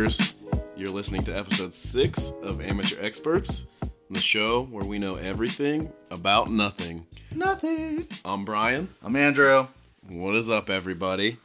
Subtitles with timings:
[0.00, 0.34] fuckers.
[0.76, 3.66] You're listening to episode six of Amateur Experts,
[4.08, 7.06] the show where we know everything about nothing.
[7.34, 8.06] Nothing.
[8.24, 8.88] I'm Brian.
[9.04, 9.66] I'm Andrew.
[10.08, 11.36] What is up, everybody?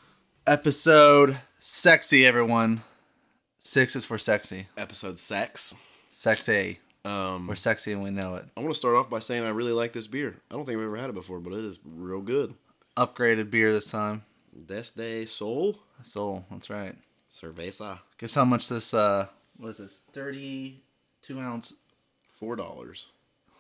[0.48, 2.82] Episode sexy, everyone.
[3.60, 4.68] Six is for sexy.
[4.78, 5.82] Episode sex.
[6.10, 6.80] Sexy.
[7.04, 8.46] Um, We're sexy and we know it.
[8.56, 10.38] I want to start off by saying I really like this beer.
[10.50, 12.56] I don't think I've ever had it before, but it is real good.
[12.96, 14.24] Upgraded beer this time.
[14.66, 16.46] Desde Sol Soul.
[16.50, 16.96] That's right.
[17.30, 18.00] Cerveza.
[18.18, 20.04] Guess how much this, uh, what is this?
[20.12, 21.74] 32 ounce.
[22.30, 23.12] Four dollars.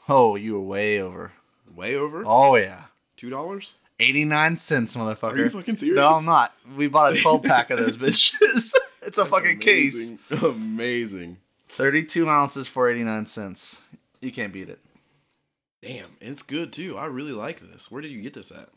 [0.09, 1.31] Oh, you were way over.
[1.73, 2.23] Way over.
[2.25, 2.85] Oh, yeah.
[3.15, 3.75] Two dollars.
[3.99, 5.31] 89 cents, motherfucker.
[5.31, 5.95] Are you fucking serious?
[5.95, 6.53] No, I'm not.
[6.75, 8.73] We bought a 12 pack of those bitches.
[9.01, 10.17] it's a fucking case.
[10.29, 10.43] Amazing.
[10.49, 11.37] Amazing.
[11.69, 13.85] 32 ounces for 89 cents.
[14.19, 14.79] You can't beat it.
[15.81, 16.97] Damn, it's good too.
[16.97, 17.89] I really like this.
[17.89, 18.67] Where did you get this at?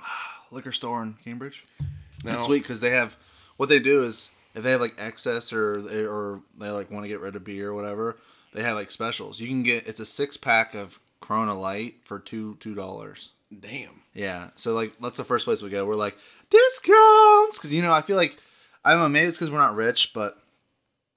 [0.50, 1.64] liquor store in Cambridge.
[2.24, 3.16] Now, It's sweet because they have
[3.56, 7.04] what they do is if they have like excess or they, or they like want
[7.04, 8.16] to get rid of beer or whatever,
[8.54, 9.40] they have like specials.
[9.40, 13.32] You can get it's a six pack of Corona Light for two two dollars.
[13.60, 14.02] Damn.
[14.14, 15.84] Yeah, so like that's the first place we go.
[15.84, 16.16] We're like
[16.48, 18.38] discounts because you know I feel like
[18.84, 20.38] I don't know maybe it's because we're not rich, but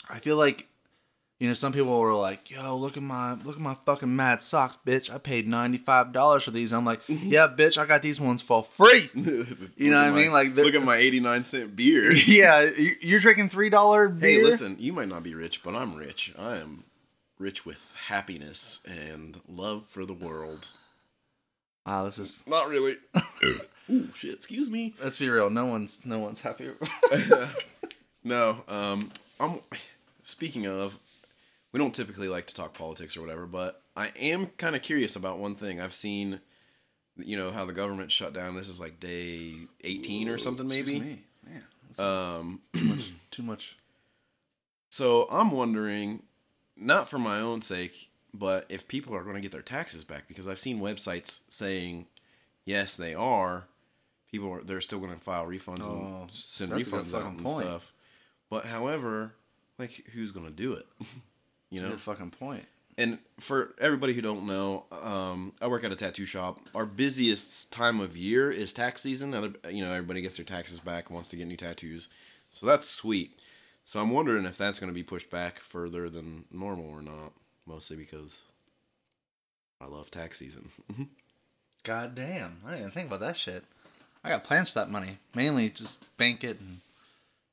[0.09, 0.67] I feel like
[1.39, 4.43] you know some people were like, "Yo, look at my look at my fucking mad
[4.43, 5.13] socks, bitch!
[5.13, 8.41] I paid ninety five dollars for these." I'm like, "Yeah, bitch, I got these ones
[8.41, 10.31] for free." you know what I mean?
[10.31, 12.11] Like, look at my eighty-nine cent beer.
[12.27, 14.39] yeah, you- you're drinking three dollar beer.
[14.39, 16.33] hey, listen, you might not be rich, but I'm rich.
[16.37, 16.83] I am
[17.37, 20.67] rich with happiness and love for the world.
[21.85, 22.43] Wow, this is.
[22.45, 22.97] Not really.
[23.89, 24.33] Ooh, shit.
[24.35, 24.93] Excuse me.
[25.01, 25.49] Let's be real.
[25.49, 26.69] No one's no one's happy.
[28.23, 28.57] No.
[28.67, 29.11] Um.
[29.39, 29.59] I'm.
[30.23, 30.99] Speaking of,
[31.71, 35.15] we don't typically like to talk politics or whatever, but I am kind of curious
[35.15, 35.79] about one thing.
[35.79, 36.39] I've seen,
[37.17, 38.55] you know, how the government shut down.
[38.55, 40.99] This is like day eighteen or something, maybe.
[41.45, 41.63] Man,
[41.97, 42.61] Um.
[42.73, 43.11] too much.
[43.31, 43.77] Too much.
[44.91, 46.23] So I'm wondering,
[46.75, 50.27] not for my own sake, but if people are going to get their taxes back,
[50.27, 52.07] because I've seen websites saying,
[52.65, 53.65] yes, they are.
[54.31, 57.13] People are they're still going to file refunds Oh, and send that's a good refunds
[57.15, 57.65] out and point.
[57.65, 57.93] stuff.
[58.49, 59.33] But however,
[59.79, 60.85] like who's going to do it?
[61.69, 61.95] you know.
[61.97, 62.65] fucking point.
[62.97, 66.59] And for everybody who don't know, um, I work at a tattoo shop.
[66.75, 69.33] Our busiest time of year is tax season.
[69.33, 72.09] Other, you know, everybody gets their taxes back, wants to get new tattoos,
[72.49, 73.39] so that's sweet.
[73.85, 77.31] So I'm wondering if that's going to be pushed back further than normal or not.
[77.65, 78.43] Mostly because
[79.79, 80.69] I love tax season.
[81.83, 82.57] God damn.
[82.65, 83.63] I didn't even think about that shit.
[84.23, 85.17] I got plans for that money.
[85.33, 86.81] Mainly just bank it and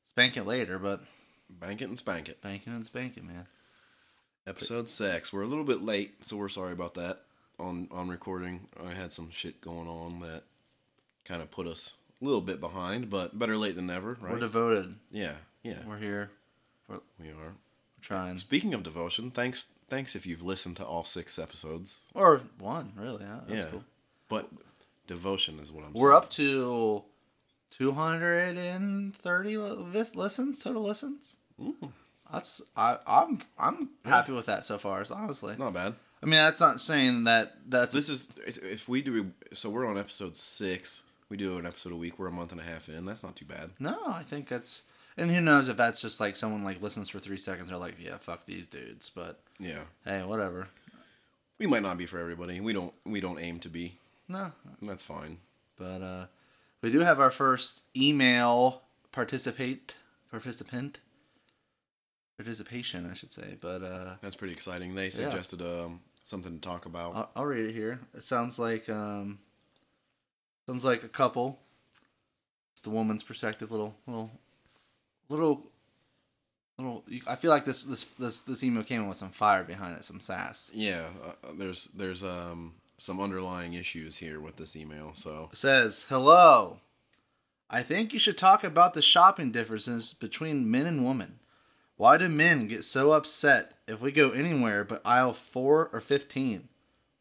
[0.07, 1.05] spank it later, but
[1.49, 2.43] Bank it and spank it.
[2.43, 3.47] bank it and spank it, man.
[4.47, 5.33] Episode six.
[5.33, 7.23] We're a little bit late, so we're sorry about that.
[7.59, 10.43] On on recording, I had some shit going on that
[11.25, 14.33] kind of put us a little bit behind, but better late than never, right?
[14.35, 14.95] We're devoted.
[15.11, 16.31] yeah, yeah, We're here.
[16.89, 17.35] We're, we are.
[17.35, 17.53] we're
[18.03, 18.37] trying.
[18.39, 22.01] Speaking of devotion, thanks thanks if you've listened to all six episodes.
[22.15, 23.25] Or one, really.
[23.25, 23.85] Yeah, that's yeah, cool.
[24.29, 24.49] but
[25.07, 25.93] devotion is what I'm.
[25.95, 26.17] We're saying.
[26.17, 27.03] up to
[27.71, 31.37] 230 li- listens, total listens.
[31.61, 31.91] Mm.
[32.33, 35.05] That's I I'm I'm happy with that so far.
[35.11, 35.95] Honestly, Not bad.
[36.23, 39.99] I mean that's not saying that that's This is if we do so we're on
[39.99, 41.03] episode six.
[41.29, 42.19] We do an episode a week.
[42.19, 43.05] We're a month and a half in.
[43.05, 43.71] That's not too bad.
[43.79, 43.99] no.
[44.07, 44.85] I think that's
[45.17, 47.69] and who knows if that's just like someone like listens for three seconds.
[47.69, 49.09] They're like, yeah, fuck these dudes.
[49.09, 50.69] But Yeah, hey, whatever.
[51.59, 52.61] we might not be for everybody.
[52.61, 53.99] We don't we don't aim to be.
[54.29, 55.39] No, And that's fine.
[55.77, 56.27] but uh,
[56.83, 58.83] we do have our first email
[59.13, 59.95] participate
[60.31, 60.99] participant
[62.37, 63.57] participation, I should say.
[63.61, 64.95] But uh, That's pretty exciting.
[64.95, 67.15] They suggested um something to talk about.
[67.15, 68.01] I'll, I'll read it here.
[68.15, 69.39] It sounds like um,
[70.67, 71.59] sounds like a couple.
[72.73, 73.71] It's the woman's perspective.
[73.71, 74.31] Little, little,
[75.29, 75.63] little,
[76.79, 77.05] little.
[77.27, 80.05] I feel like this this this this email came in with some fire behind it,
[80.05, 80.71] some sass.
[80.75, 85.13] yeah, uh, there's there's um some underlying issues here with this email.
[85.15, 86.79] So It says, "Hello,
[87.71, 91.39] I think you should talk about the shopping differences between men and women.
[91.97, 96.69] Why do men get so upset if we go anywhere but aisle four or fifteen?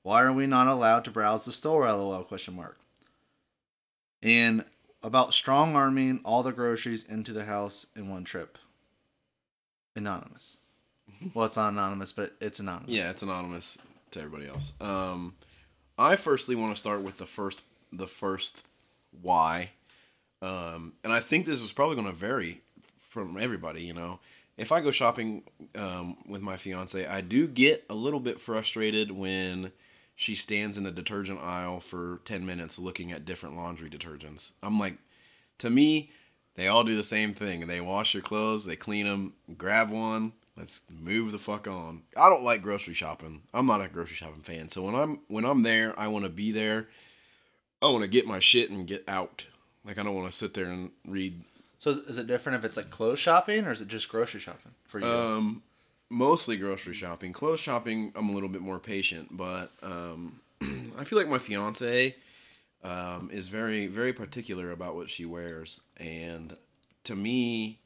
[0.03, 1.85] Why are we not allowed to browse the store?
[1.91, 2.77] LOL question mark.
[4.21, 4.65] And
[5.01, 8.57] about strong arming all the groceries into the house in one trip.
[9.95, 10.57] Anonymous.
[11.33, 12.91] Well, it's not anonymous, but it's anonymous.
[12.91, 13.77] yeah, it's anonymous
[14.11, 14.73] to everybody else.
[14.81, 15.33] Um,
[15.97, 18.67] I firstly want to start with the first the first
[19.21, 19.71] why,
[20.41, 22.61] um, and I think this is probably going to vary
[23.09, 23.83] from everybody.
[23.83, 24.19] You know,
[24.57, 25.43] if I go shopping
[25.75, 29.71] um, with my fiance, I do get a little bit frustrated when
[30.15, 34.53] she stands in the detergent aisle for 10 minutes looking at different laundry detergents.
[34.63, 34.97] I'm like,
[35.59, 36.11] to me,
[36.55, 37.67] They all do the same thing.
[37.67, 40.31] They wash your clothes, they clean them, grab one.
[40.57, 42.03] Let's move the fuck on.
[42.15, 43.41] I don't like grocery shopping.
[43.53, 44.69] I'm not a grocery shopping fan.
[44.69, 46.87] So when I'm when I'm there, I want to be there.
[47.81, 49.47] I want to get my shit and get out.
[49.83, 51.43] Like I don't want to sit there and read.
[51.85, 54.39] So is- is it different if it's like clothes shopping or is it just grocery
[54.39, 55.05] shopping for you?
[55.05, 55.61] Um,
[56.09, 57.31] mostly grocery shopping.
[57.31, 60.39] Clothes shopping, I'm a little bit more patient, but um,
[60.97, 62.15] I feel like my fiance
[62.83, 66.57] um, is very very particular about what she wears, and
[67.03, 67.77] to me,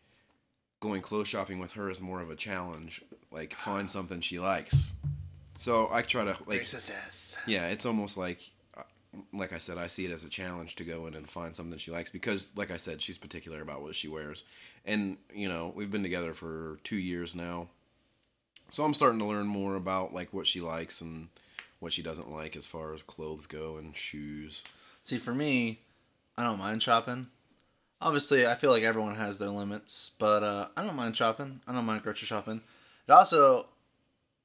[0.80, 3.02] going clothes shopping with her is more of a challenge.
[3.34, 4.94] Like find something she likes.
[5.58, 7.36] So I try to like Princesses.
[7.46, 8.40] yeah, it's almost like,
[9.34, 11.78] like I said, I see it as a challenge to go in and find something
[11.80, 14.44] she likes because, like I said, she's particular about what she wears,
[14.86, 17.68] and you know we've been together for two years now,
[18.70, 21.30] so I'm starting to learn more about like what she likes and
[21.80, 24.64] what she doesn't like as far as clothes go and shoes.
[25.04, 25.80] See, for me,
[26.38, 27.28] I don't mind shopping.
[28.02, 31.62] Obviously, I feel like everyone has their limits, but uh, I don't mind shopping.
[31.68, 32.62] I don't mind grocery shopping.
[33.08, 33.68] It also,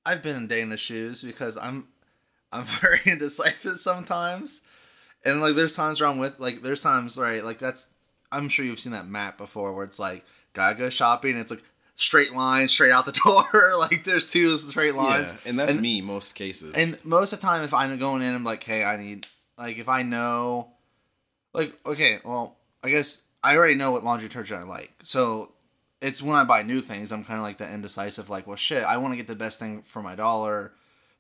[0.05, 1.89] I've been in Dana's shoes because I'm,
[2.55, 4.63] I'm very indecisive sometimes,
[5.25, 7.91] and like there's times where I'm with like there's times right like that's
[8.33, 11.37] I'm sure you've seen that map before where it's like gotta go shopping.
[11.37, 11.63] It's like
[11.97, 13.13] straight line straight out the
[13.53, 13.77] door.
[13.79, 16.73] like there's two straight lines, Yeah, and that's me most cases.
[16.75, 19.27] and most of the time, if I'm going in, I'm like, hey, I need
[19.59, 20.69] like if I know,
[21.53, 25.51] like okay, well, I guess I already know what laundry detergent I like, so
[26.01, 28.85] it's when I buy new things, I'm kind of like the indecisive, like, well, shit,
[28.85, 30.73] I want to get the best thing for my dollar,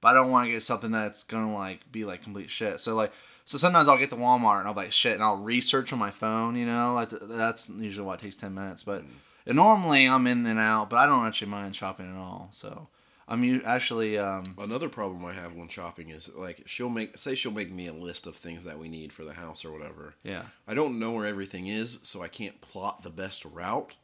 [0.04, 2.78] but I don't want to get something that's gonna like be like complete shit.
[2.78, 3.10] So like,
[3.46, 5.98] so sometimes I'll get to Walmart and I'll be like shit, and I'll research on
[5.98, 9.02] my phone, you know, like that's usually why it takes ten minutes, but.
[9.46, 12.48] And normally I'm in and out, but I don't actually mind shopping at all.
[12.50, 12.88] So
[13.26, 17.52] I'm actually um, Another problem I have when shopping is like she'll make say she'll
[17.52, 20.14] make me a list of things that we need for the house or whatever.
[20.22, 20.44] yeah.
[20.68, 23.94] I don't know where everything is, so I can't plot the best route.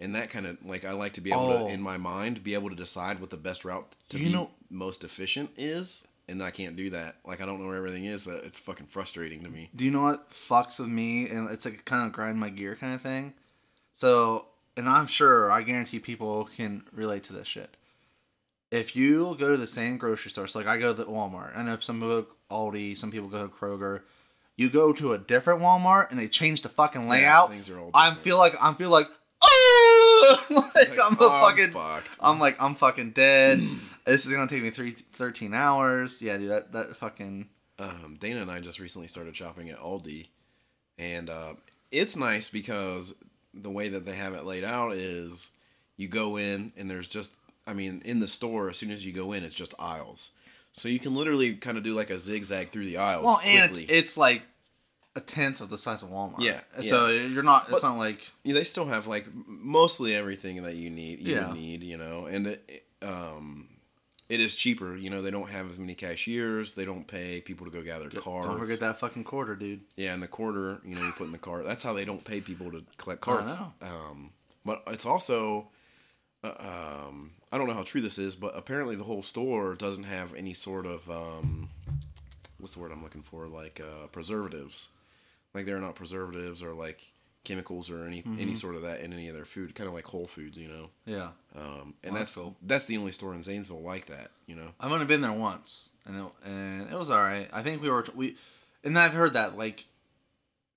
[0.00, 1.66] And that kind of like I like to be able Oh.
[1.68, 4.32] to in my mind be able to decide what the best route to You be
[4.32, 7.16] know- most efficient is, and I can't do that.
[7.24, 8.26] Like I don't know where everything is.
[8.26, 9.68] uh, It's fucking frustrating to me.
[9.76, 11.28] Do you know what fucks with me?
[11.28, 13.34] And it's like kind of grind my gear kind of thing.
[13.92, 17.76] So, and I'm sure, I guarantee people can relate to this shit.
[18.70, 21.56] If you go to the same grocery store, so like I go to the Walmart,
[21.56, 24.02] I know some people go to Aldi, some people go to Kroger.
[24.56, 27.50] You go to a different Walmart and they change the fucking layout.
[27.50, 29.08] things are all I feel like I feel like
[29.42, 32.16] oh, like, I'm a oh, fucking fucked.
[32.20, 33.60] I'm like I'm fucking dead.
[34.04, 36.22] this is gonna take me three, 13 hours.
[36.22, 37.48] Yeah, dude, that that fucking
[37.78, 40.28] um, Dana and I just recently started shopping at Aldi,
[40.98, 41.54] and uh,
[41.90, 43.14] it's nice because
[43.54, 45.50] the way that they have it laid out is
[45.96, 47.34] you go in and there's just,
[47.66, 50.32] I mean, in the store as soon as you go in, it's just aisles,
[50.72, 53.24] so you can literally kind of do like a zigzag through the aisles.
[53.24, 54.42] Well, and it's, it's like
[55.16, 56.40] a tenth of the size of Walmart.
[56.40, 57.64] Yeah, So you're not.
[57.64, 61.20] It's But- not like Yeah, they still have like mostly everything that you need.
[61.20, 61.52] You Yeah.
[61.52, 63.68] need, you know, and it, um,
[64.28, 64.94] it is cheaper.
[64.94, 66.74] You know, they don't have as many cashiers.
[66.76, 68.46] They don't pay people to go gather cards.
[68.46, 69.80] don't forget that fucking quarter, dude.
[69.96, 71.64] Yeah, and the quarter, you know, you put in the cart.
[71.64, 73.56] That's how they don't pay people to collect carts.
[73.56, 73.72] know.
[73.82, 74.30] Um,
[74.64, 75.70] but it's also,
[76.44, 76.54] uh,
[77.08, 80.32] um, I don't know how true this is, but apparently the whole store doesn't have
[80.34, 81.68] any sort of, um,
[82.58, 83.48] what's the word I'm looking for?
[83.48, 84.90] Like uh, preservatives.
[85.54, 87.00] Like they're not preservatives or like
[87.44, 88.40] chemicals or any Mm-hmm.
[88.40, 89.74] any sort of that in any of their food.
[89.74, 90.90] Kind of like Whole Foods, you know.
[91.06, 91.30] Yeah.
[91.56, 92.56] Um, and Well, that's that's cool.
[92.62, 94.68] that's the only store in Zanesville like that, you know.
[94.78, 97.48] I've only been there once, and it, and it was all right.
[97.52, 98.36] I think we were we,
[98.84, 99.86] and I've heard that like,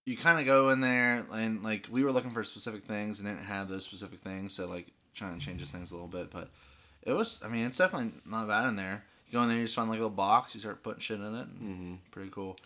[0.06, 3.28] you kind of go in there and like we were looking for specific things and
[3.30, 6.32] didn't have those specific things, so like trying to changes things a little bit.
[6.32, 6.50] But
[7.04, 9.04] it was, I mean, it's definitely not bad in there.
[9.28, 11.20] You go in there, you just find like a little box, you start putting shit
[11.20, 11.94] in it, Mm-hmm.
[12.12, 12.58] pretty cool.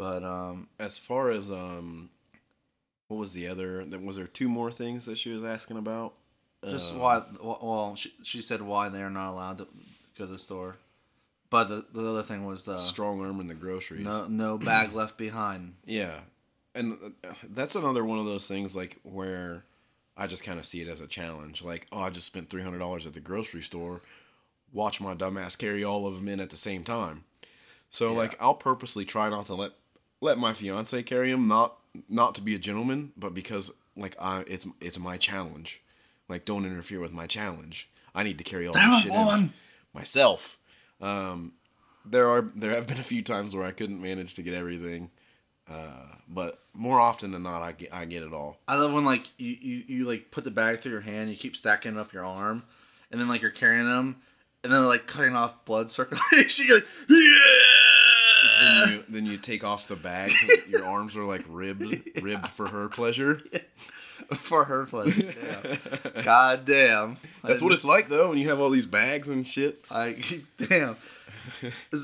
[0.00, 2.08] But um, as far as um
[3.08, 6.14] what was the other was there two more things that she was asking about?
[6.64, 7.22] Just Uh, why?
[7.38, 9.66] Well, she, she said why they are not allowed to
[10.16, 10.78] go to the store,
[11.50, 14.04] but the, the other thing was the strong arm in the groceries.
[14.04, 15.74] No no bag left behind.
[15.84, 16.20] yeah.
[16.74, 19.64] And uh, that's another one of those things like where
[20.16, 21.62] i just kind of see it as a challenge.
[21.62, 24.00] Like oh i just spent $300 at the grocery store.
[24.72, 27.24] Watch my dumbass carry all of them in at the same time.
[27.90, 29.72] So like i'll purposely try not to let
[30.20, 31.76] let my fiance carry him, not
[32.08, 35.82] not to be a gentleman but because like i it's it's my challenge
[36.28, 39.52] like don't interfere with my challenge i need to carry all Damn this shit in
[39.92, 40.56] myself
[41.00, 41.52] um
[42.04, 45.10] there are there have been a few times where i couldn't manage to get everything
[45.70, 48.58] uh, but more often than not, I get I get it all.
[48.66, 51.36] I love when like you, you, you like put the bag through your hand, you
[51.36, 52.64] keep stacking it up your arm,
[53.12, 54.16] and then like you're carrying them,
[54.64, 56.66] and then like cutting off blood circulation.
[56.74, 57.79] Like, yeah.
[58.60, 60.32] Then you then you take off the bag.
[60.42, 61.82] and your arms are like ribbed
[62.22, 63.40] ribbed for her pleasure.
[64.34, 65.32] for her pleasure.
[66.14, 66.24] Damn.
[66.24, 67.16] God damn.
[67.42, 69.80] That's what it's like though when you have all these bags and shit.
[69.90, 70.22] I
[70.56, 70.96] damn.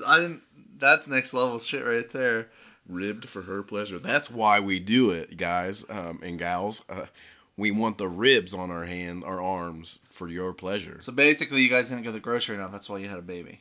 [0.06, 0.42] I didn't.
[0.78, 2.48] That's next level shit right there.
[2.88, 3.98] Ribbed for her pleasure.
[3.98, 6.88] That's why we do it, guys um, and gals.
[6.88, 7.06] Uh,
[7.56, 10.98] we want the ribs on our hand, our arms for your pleasure.
[11.00, 12.70] So basically, you guys didn't go to the grocery enough.
[12.70, 13.60] That's why you had a baby.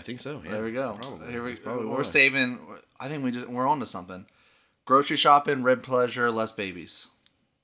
[0.00, 0.40] I think so.
[0.42, 0.96] Yeah, There we go.
[1.02, 1.30] Probably.
[1.30, 2.02] Here we That's probably We're why.
[2.04, 2.58] saving.
[2.98, 4.24] I think we just we're on to something.
[4.86, 7.08] Grocery shopping, red pleasure, less babies.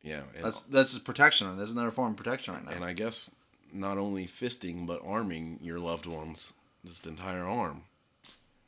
[0.03, 1.57] Yeah, That's that's just protection.
[1.57, 2.73] That's another form of protection right now.
[2.73, 3.35] and I guess
[3.73, 6.53] not only fisting but arming your loved ones,
[6.85, 7.85] just entire arm.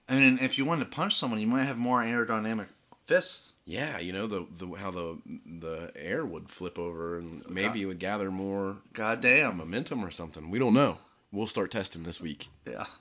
[0.09, 2.69] I mean, if you wanted to punch someone, you might have more aerodynamic
[3.05, 3.55] fists.
[3.67, 7.87] Yeah, you know the, the how the the air would flip over and maybe it
[7.87, 10.51] would gather more goddamn momentum or something.
[10.51, 10.97] We don't know.
[11.31, 12.49] We'll start testing this week.
[12.67, 12.87] Yeah.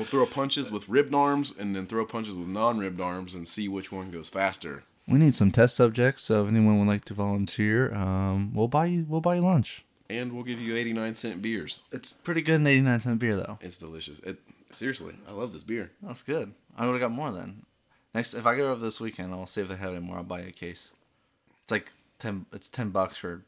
[0.00, 3.68] We'll throw punches with ribbed arms and then throw punches with non-ribbed arms and see
[3.68, 4.84] which one goes faster.
[5.06, 8.86] We need some test subjects, so if anyone would like to volunteer, um, we'll buy
[8.86, 9.84] you we'll buy you lunch.
[10.08, 11.82] And we'll give you 89 cent beers.
[11.92, 13.58] It's pretty good in eighty nine cent beer though.
[13.60, 14.20] It's delicious.
[14.20, 14.38] It
[14.70, 15.90] seriously, I love this beer.
[16.02, 16.54] That's good.
[16.78, 17.66] I would have got more then.
[18.14, 20.16] Next, if I go over this weekend, I'll see if they have any more.
[20.16, 20.94] I'll buy you a case.
[21.64, 22.46] It's like ten.
[22.54, 23.42] It's ten bucks for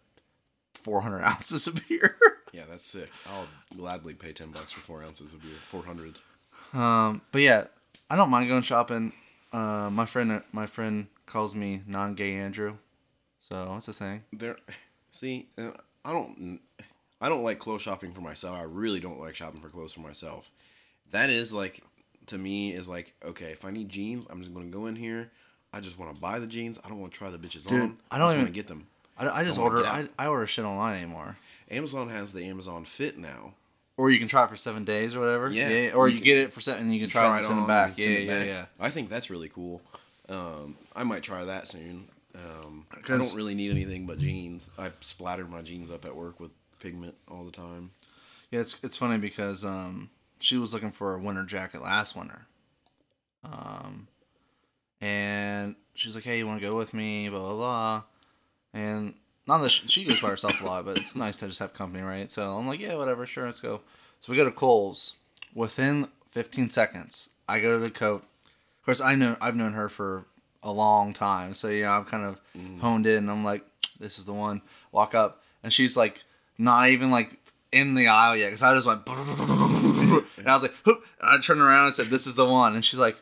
[0.75, 2.18] four hundred ounces of beer.
[2.52, 3.11] Yeah, that's sick.
[3.26, 5.52] I'll gladly pay 10 bucks for 4 ounces of beer.
[5.64, 6.18] 400.
[6.73, 7.64] Um, but yeah,
[8.11, 9.12] I don't mind going shopping.
[9.52, 12.76] Uh, my friend, my friend calls me non-gay Andrew,
[13.41, 14.25] so that's the thing.
[14.33, 14.57] There
[15.12, 15.71] See, uh,
[16.05, 16.61] I don't
[17.21, 18.57] I don't like clothes shopping for myself.
[18.57, 20.50] I really don't like shopping for clothes for myself.
[21.11, 21.83] That is like
[22.26, 24.97] to me is like okay, if I need jeans, I'm just going to go in
[24.97, 25.31] here.
[25.73, 26.81] I just want to buy the jeans.
[26.85, 27.99] I don't want to try the bitches Dude, on.
[28.11, 28.87] I don't just want to get them.
[29.19, 29.87] I, I just I order.
[29.87, 30.09] I.
[30.19, 31.37] I order shit online anymore.
[31.71, 33.52] Amazon has the Amazon Fit now.
[33.97, 35.51] Or you can try it for seven days or whatever.
[35.51, 37.61] Yeah, Or you you, get it for seven, and you can try, it and send
[37.61, 37.91] it back.
[37.91, 38.47] and Yeah, it yeah, back.
[38.47, 38.65] yeah.
[38.81, 39.83] I think that's really cool.
[40.29, 42.09] Um, I might try that soon.
[42.35, 44.71] Um, I don't really need anything but jeans.
[44.79, 47.91] I splatter my jeans up at work with pigment all the time.
[48.51, 50.09] Yeah, it's it's funny because um,
[50.41, 52.47] she was looking for a winter jacket last winter.
[53.45, 54.09] Um,
[55.01, 58.03] and she's like, "Hey, you want to go with me?" Blah blah blah.
[58.73, 59.15] And
[59.47, 61.75] not that she, she goes by herself a lot, but it's nice to just have
[61.75, 62.31] company, right?
[62.31, 63.81] So I'm like, "Yeah, whatever, sure, let's go."
[64.21, 65.17] So we go to Kohl's.
[65.55, 68.23] Within 15 seconds, I go to the coat.
[68.81, 70.25] Of course, I know I've known her for
[70.63, 72.81] a long time, so yeah, I'm kind of mm.
[72.81, 73.29] honed in.
[73.29, 73.65] I'm like,
[74.01, 76.25] "This is the one." Walk up, and she's like,
[76.59, 77.39] not even like
[77.73, 79.03] in the aisle yet, because I just went,
[80.39, 81.05] and I was like, Hoop!
[81.21, 83.17] and I turned around and said, "This is the one," and she's like,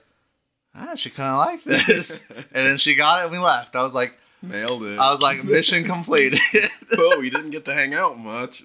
[0.74, 3.76] ah, "I actually kind of like this," and then she got it, and we left.
[3.76, 4.98] I was like, Nailed it.
[4.98, 6.40] I was like, mission completed.
[6.98, 8.62] oh, we didn't get to hang out much.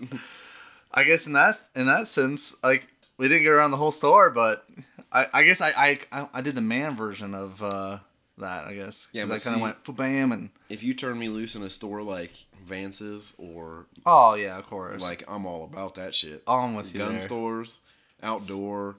[0.94, 4.29] I guess in that in that sense, like we didn't get around the whole store,
[4.29, 4.65] but
[5.12, 8.00] I, I guess I, I I- did the man version of uh,
[8.38, 8.65] that.
[8.65, 11.55] I guess Yeah, but I kind of went bam and if you turn me loose
[11.55, 12.32] in a store like
[12.65, 15.01] Vance's or oh yeah, of course.
[15.01, 16.41] like I'm all about that shit.
[16.48, 17.22] Oh, I'm with you Gun there.
[17.22, 17.79] stores,
[18.24, 18.96] outdoor,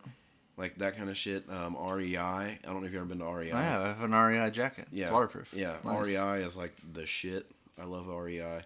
[0.56, 1.44] like that kind of shit.
[1.50, 2.16] Um, REI.
[2.16, 3.52] I don't know if you've ever been to REI.
[3.52, 4.88] I have, I have an REI jacket.
[4.90, 5.48] Yeah, it's waterproof.
[5.52, 6.06] Yeah, It's nice.
[6.16, 7.50] REI is like the shit.
[7.80, 8.60] I love REI.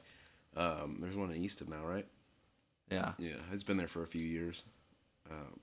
[0.56, 2.06] Um, there's one in Easton now, right?
[2.90, 3.12] Yeah.
[3.18, 4.64] Yeah, it's been there for a few years.
[5.30, 5.60] Um,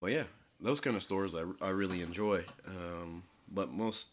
[0.00, 0.24] but yeah,
[0.60, 2.44] those kind of stores I, I really enjoy.
[2.66, 4.10] Um, but most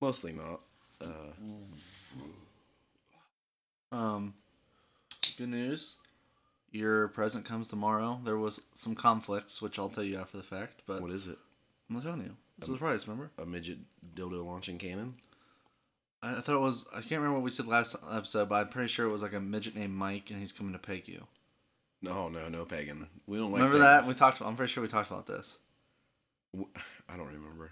[0.00, 0.60] mostly not.
[1.00, 1.06] Uh,
[3.90, 4.34] Um,
[5.36, 5.96] good news.
[6.72, 8.20] Your present comes tomorrow.
[8.24, 11.38] There was some conflicts, which I'll tell you after the fact, but what is it?
[11.88, 12.36] I'm not telling you.
[12.58, 13.30] It's a surprise, remember?
[13.38, 13.78] A midget
[14.14, 15.14] dildo launching cannon?
[16.22, 18.68] I, I thought it was, I can't remember what we said last episode, but I'm
[18.68, 21.26] pretty sure it was like a midget named Mike and he's coming to peg you.
[22.00, 23.06] No, no, no pagan.
[23.26, 23.62] We don't like.
[23.62, 24.06] remember that?
[24.06, 25.58] We talked, I'm pretty sure we talked about this.
[27.08, 27.70] I don't remember.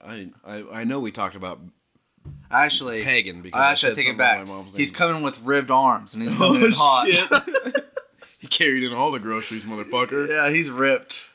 [0.00, 1.60] I, I I know we talked about
[2.50, 4.46] Actually, pagan because I I actually said take it back.
[4.74, 7.82] He's coming with ribbed arms and he's coming Oh hot.
[8.46, 10.28] he carried in all the groceries, motherfucker.
[10.28, 11.28] yeah, he's ripped.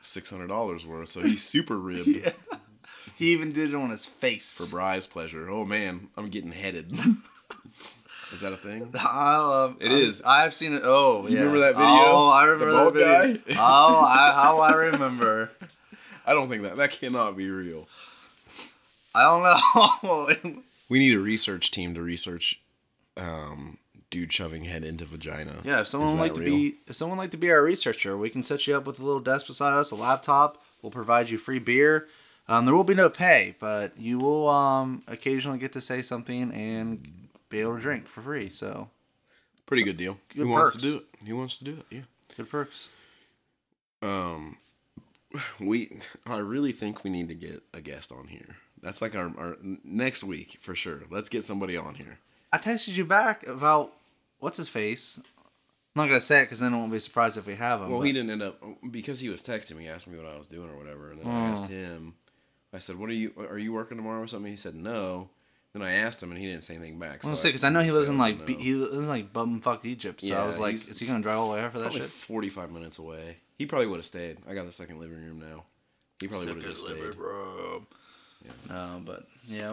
[0.00, 2.32] Six hundred dollars worth, so he's super ribbed
[3.16, 4.66] He even did it on his face.
[4.66, 5.48] for Bry's pleasure.
[5.48, 6.92] Oh man, I'm getting headed.
[8.32, 8.90] Is that a thing?
[8.98, 10.22] I, um, It I'm- is.
[10.22, 10.80] I've seen it.
[10.84, 11.40] Oh, yeah.
[11.40, 11.86] remember that video?
[11.90, 13.54] Oh, I remember The that video.
[13.54, 13.60] guy?
[13.60, 15.50] oh, I, how I remember.
[16.26, 17.86] I don't think that that cannot be real.
[19.14, 19.42] I don't
[20.02, 20.62] know.
[20.88, 22.58] We need a research team to research
[23.18, 23.76] um,
[24.12, 25.56] dude shoving head into vagina.
[25.64, 26.54] yeah, if someone would like to real?
[26.54, 29.00] be, if someone would like to be our researcher, we can set you up with
[29.00, 30.62] a little desk beside us, a laptop.
[30.82, 32.06] We'll provide you free beer.
[32.48, 36.52] Um, there will be no pay, but you will um, occasionally get to say something
[36.52, 38.50] and be able to drink for free.
[38.50, 38.90] So
[39.66, 40.18] pretty good deal.
[40.28, 41.28] Good Who wants to do it?
[41.28, 41.86] Who wants to do it?
[41.90, 42.00] Yeah.
[42.36, 42.90] good perks.
[44.02, 44.58] Um,
[45.60, 48.56] we I really think we need to get a guest on here.
[48.82, 51.02] That's like our, our next week for sure.
[51.08, 52.18] Let's get somebody on here.
[52.52, 53.92] I texted you back about
[54.42, 55.20] what's his face.
[55.94, 57.90] I'm not gonna say it because then I won't be surprised if we have him.
[57.90, 60.36] Well, but- he didn't end up because he was texting me, asking me what I
[60.36, 61.52] was doing or whatever, and then I Oh.
[61.52, 61.72] asked hmm.
[61.72, 62.14] him.
[62.74, 63.32] I said, "What are you?
[63.36, 65.30] Are you working tomorrow or something?" He said, "No."
[65.74, 67.22] Then I asked him, and he didn't say anything back.
[67.22, 69.06] I'm gonna say because I know he lives in like said B- he lives in
[69.06, 70.22] like bumfuck Egypt.
[70.22, 72.02] So I was like, is he gonna drive all the way there for that shit?
[72.02, 73.38] forty-five minutes away.
[73.58, 74.38] He probably would have stayed.
[74.48, 75.64] I got the second living room now.
[76.20, 77.16] He probably would have just stayed.
[77.16, 77.86] bro.
[78.68, 79.72] No, but yeah,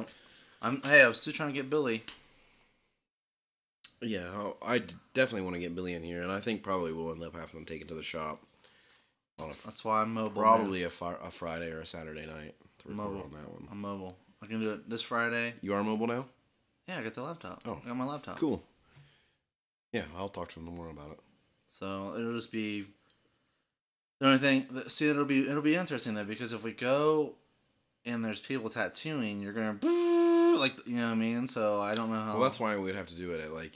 [0.62, 0.82] I'm.
[0.84, 2.04] Hey, I was still trying to get Billy.
[4.02, 4.82] Yeah, I
[5.14, 7.66] definitely want to get Billy in here, and I think probably we'll end up having
[7.66, 8.42] to take it to the shop
[9.40, 10.42] on a f- That's why I'm mobile.
[10.42, 13.24] probably a, fi- a Friday or a Saturday night to record Mobile.
[13.24, 13.68] on that one.
[13.70, 14.16] I'm mobile.
[14.42, 15.54] I can do it this Friday.
[15.62, 16.26] You are mobile now.
[16.88, 17.62] Yeah, I got the laptop.
[17.66, 17.82] Oh.
[17.84, 18.38] I got my laptop.
[18.40, 18.64] Cool.
[19.92, 21.20] Yeah, I'll talk to him tomorrow about it.
[21.68, 22.86] So it'll just be
[24.20, 24.68] the only thing.
[24.88, 27.36] See, it'll be it'll be interesting though because if we go
[28.06, 29.78] and there's people tattooing, you're gonna
[30.58, 31.48] like you know what I mean.
[31.48, 32.34] So I don't know how.
[32.34, 33.74] Well, that's why we'd have to do it at like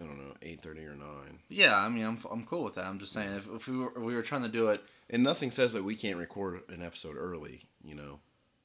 [0.00, 1.38] I don't know eight thirty or nine.
[1.48, 1.76] yeah.
[1.78, 2.84] I mean, I'm I'm cool with that.
[2.84, 4.78] I'm just saying if, if we were we were trying to do it.
[5.08, 7.62] And nothing says that we can't record an episode early.
[7.84, 8.18] You know,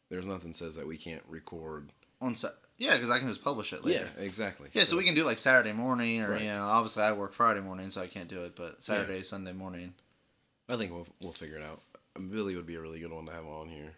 [0.10, 1.92] there's nothing says that we can't record.
[2.20, 2.52] On set.
[2.78, 4.04] yeah, because I can just publish it later.
[4.18, 4.70] Yeah, exactly.
[4.74, 6.42] Yeah, so we can do like Saturday morning, or Right.
[6.42, 8.56] you know, obviously I work Friday morning, so I can't do it.
[8.56, 9.94] But Saturday, Sunday morning,
[10.70, 11.80] I think we'll we'll figure it out.
[12.30, 13.94] Billy would be a really good one to have on here.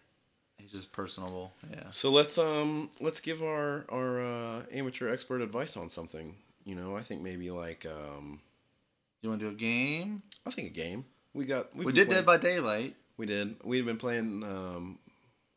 [0.58, 1.52] he's just personable.
[1.70, 1.84] Yeah.
[1.90, 6.36] So let's um let's give our our uh, amateur expert advice on something.
[6.64, 8.40] You know, I think maybe like um
[9.22, 10.22] You want to do a game?
[10.46, 11.04] I think a game.
[11.32, 12.96] We got We did Dead by Daylight.
[13.16, 13.56] We did.
[13.64, 14.98] We've been playing um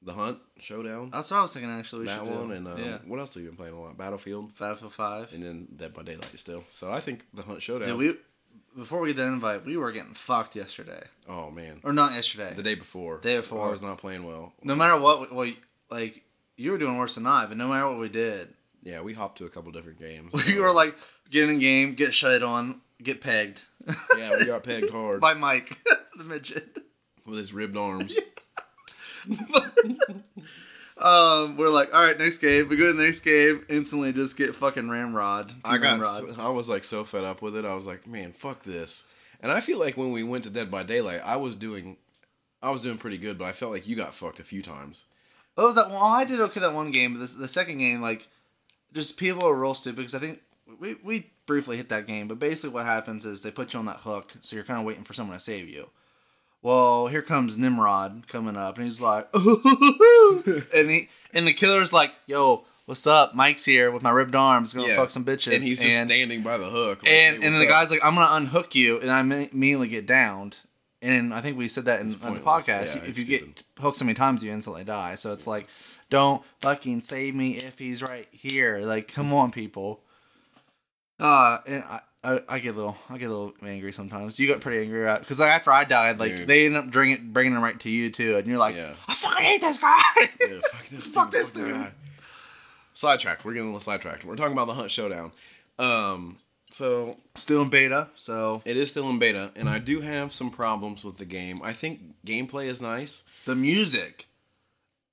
[0.02, 1.10] the Hunt Showdown.
[1.12, 1.72] That's what I was thinking.
[1.72, 2.54] Actually, we that should one do.
[2.54, 3.98] and um, yeah, what else have you been playing a lot?
[3.98, 5.34] Battlefield Battlefield Five.
[5.34, 6.64] and then Dead by Daylight still.
[6.70, 7.90] So I think the Hunt Showdown.
[7.90, 8.16] Dude, we
[8.78, 12.54] before we get the invite, we were getting fucked yesterday, oh man, or not yesterday.
[12.56, 13.18] the day before.
[13.20, 13.68] Day before.
[13.68, 14.54] I was not playing well.
[14.64, 15.52] no matter what, well,
[15.90, 16.24] like
[16.58, 19.38] you were doing worse than I, but no matter what we did, Yeah, we hopped
[19.40, 20.34] to a couple different games.
[20.48, 20.96] we were like
[21.30, 23.64] get in game, get shut on, get pegged.
[24.18, 25.78] yeah, we got pegged hard by Mike,
[26.18, 26.78] the midget.
[27.26, 28.18] with his ribbed arms.
[31.00, 32.70] Um, we're like, all right, next game.
[32.70, 35.54] We go to the next game, instantly just get fucking ramrod.
[35.64, 36.04] I got.
[36.40, 37.66] I was like so fed up with it.
[37.66, 39.06] I was like, man, fuck this.
[39.40, 41.98] And I feel like when we went to Dead by Daylight, I was doing,
[42.64, 45.06] I was doing pretty good, but I felt like you got fucked a few times.
[45.54, 45.92] What was that?
[45.92, 48.28] Well, I did okay that one game, but this, the second game, like,
[48.98, 50.42] just people are real stupid because I think
[50.80, 53.86] we, we briefly hit that game, but basically what happens is they put you on
[53.86, 55.90] that hook, so you're kind of waiting for someone to save you.
[56.64, 59.30] Well, here comes Nimrod coming up, and he's like,
[60.74, 63.36] and he and the killer's like, "Yo, what's up?
[63.36, 66.58] Mike's here with my ribbed arms, gonna fuck some bitches." and he's just standing by
[66.58, 67.04] the hook.
[67.04, 69.88] like, and "Hey, and the up?" guy's like, "I'm gonna unhook you," and I immediately
[69.88, 70.58] get downed.
[71.00, 72.96] And I think we said that in, on the podcast.
[72.96, 73.56] Yeah, if you stupid.
[73.56, 75.14] get hooked so many times, you instantly die.
[75.14, 75.68] So it's like,
[76.10, 78.80] don't fucking save me if he's right here.
[78.80, 80.02] Like, come on, people.
[81.20, 84.40] Uh, and I, I, I get a little, I get a little angry sometimes.
[84.40, 85.20] You got pretty angry right?
[85.20, 86.48] because like after I died, like Dude.
[86.48, 88.94] they end up bringing it, bringing him right to you too, and you're like, Yeah.
[89.08, 89.98] I fucking hate this guy.
[90.42, 91.40] Yeah, fuck this Fuck dude.
[91.42, 91.72] this the dude.
[91.74, 91.92] guy.
[92.94, 93.46] Sidetracked.
[93.46, 94.26] We're getting a little sidetracked.
[94.26, 95.32] We're talking about the Hunt Showdown.
[95.80, 96.38] Um,
[96.72, 100.50] so Still in beta, so it is still in beta, and I do have some
[100.52, 101.62] problems with the game.
[101.64, 103.24] I think gameplay is nice.
[103.46, 104.28] the music,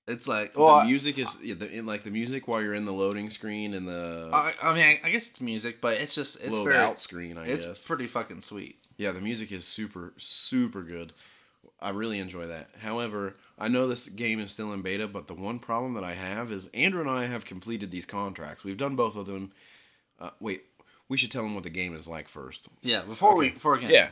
[0.07, 2.85] it's like, well, the music is yeah, the, in, like the music while you're in
[2.85, 6.15] the loading screen and the I, I mean, I, I guess it's music, but it's
[6.15, 7.39] just it's load very, out screen.
[7.39, 7.85] I it's guess.
[7.87, 8.79] pretty fucking sweet.
[8.99, 11.13] Yeah, the music is super, super good.
[11.81, 12.69] I really enjoy that.
[12.81, 16.15] However, I know this game is still in beta, but the one problem that I
[16.15, 18.65] have is Andrew and I have completed these contracts.
[18.65, 19.53] We've done both of them.
[20.21, 20.63] Uh, wait,
[21.09, 22.69] we should tell them what the game is like first.
[22.83, 23.55] Yeah, before we Okay.
[23.55, 24.11] before again, Yeah.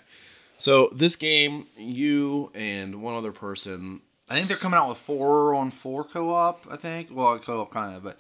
[0.59, 4.00] So this game, you and one other person.
[4.33, 6.66] I think they're coming out with four on four co-op.
[6.71, 8.18] I think, well, co-op kind of, but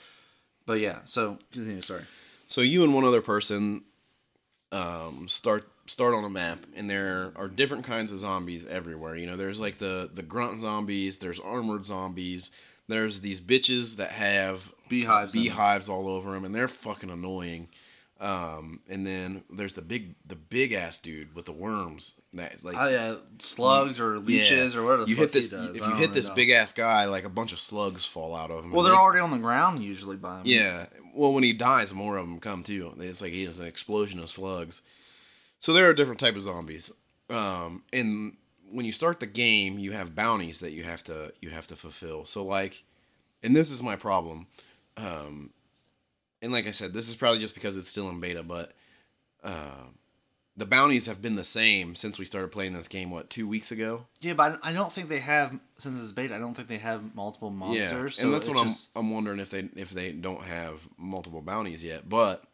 [0.66, 0.98] but yeah.
[1.04, 1.80] So continue.
[1.80, 2.02] Sorry.
[2.46, 3.82] So you and one other person
[4.70, 9.16] um, start start on a map, and there are different kinds of zombies everywhere.
[9.16, 12.50] You know, there's like the the grunt zombies, there's armored zombies,
[12.88, 17.68] there's these bitches that have Beehives beehives all over them, and they're fucking annoying.
[18.22, 22.76] Um, and then there's the big the big ass dude with the worms that like
[22.78, 25.02] Oh yeah, slugs or leeches or whatever.
[25.04, 26.34] The you hit this if you hit this know.
[26.36, 28.70] big ass guy, like a bunch of slugs fall out of him.
[28.70, 30.42] Well, they're they- already on the ground usually by him.
[30.44, 30.86] yeah.
[31.14, 32.94] Well, when he dies, more of them come too.
[33.00, 34.80] It's like he has an explosion of slugs.
[35.58, 36.90] So there are different type of zombies.
[37.28, 38.36] Um, and
[38.70, 41.76] when you start the game, you have bounties that you have to you have to
[41.76, 42.24] fulfill.
[42.24, 42.84] So like,
[43.42, 44.46] and this is my problem.
[44.96, 45.50] Um,
[46.42, 48.72] and like I said, this is probably just because it's still in beta, but
[49.42, 49.84] uh,
[50.56, 53.10] the bounties have been the same since we started playing this game.
[53.10, 54.06] What two weeks ago?
[54.20, 56.34] Yeah, but I don't think they have since it's beta.
[56.34, 58.18] I don't think they have multiple monsters.
[58.18, 60.86] Yeah, so and that's what just- I'm I'm wondering if they if they don't have
[60.98, 62.08] multiple bounties yet.
[62.08, 62.44] But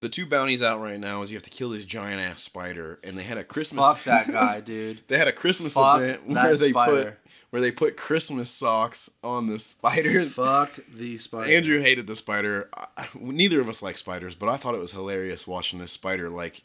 [0.00, 2.98] the two bounties out right now is you have to kill this giant ass spider,
[3.02, 3.84] and they had a Christmas.
[3.86, 5.00] Fuck that guy, dude.
[5.08, 7.02] They had a Christmas Fuck event where they spider.
[7.04, 7.14] put
[7.50, 10.24] where they put Christmas socks on the spider.
[10.26, 11.50] Fuck the spider.
[11.50, 12.68] Andrew hated the spider.
[12.96, 16.28] I- Neither of us like spiders, but I thought it was hilarious watching this spider.
[16.28, 16.62] Like,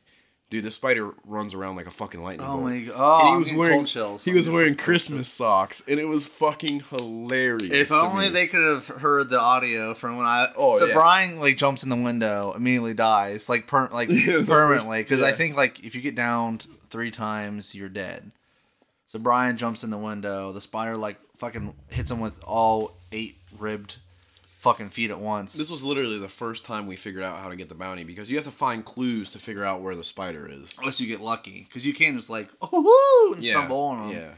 [0.54, 2.60] dude, this spider runs around like a fucking lightning bolt.
[2.60, 2.72] Oh bolt.
[2.72, 2.94] my god.
[2.96, 4.24] Oh, and I'm he was getting wearing chills.
[4.24, 7.74] he I'm was wearing Christmas socks, and it was fucking hilarious.
[7.74, 8.34] If only me.
[8.34, 10.54] they could have heard the audio from when I.
[10.56, 10.80] Oh, yeah.
[10.80, 10.94] so yeah.
[10.94, 15.02] Brian like jumps in the window, immediately dies, like per like Yeah, permanently.
[15.02, 18.32] Because I think like if you get downed three times, you're dead.
[19.08, 20.52] So Brian jumps in the window.
[20.52, 23.98] The spider like fucking hits him with all eight ribbed
[24.64, 25.54] fucking feet at once.
[25.56, 28.32] This was literally the first time we figured out how to get the bounty because
[28.32, 30.78] you have to find clues to figure out where the spider is.
[30.80, 34.18] Unless you get lucky, because you can't just like oh and Yeah, stumble on him.
[34.18, 34.32] yeah.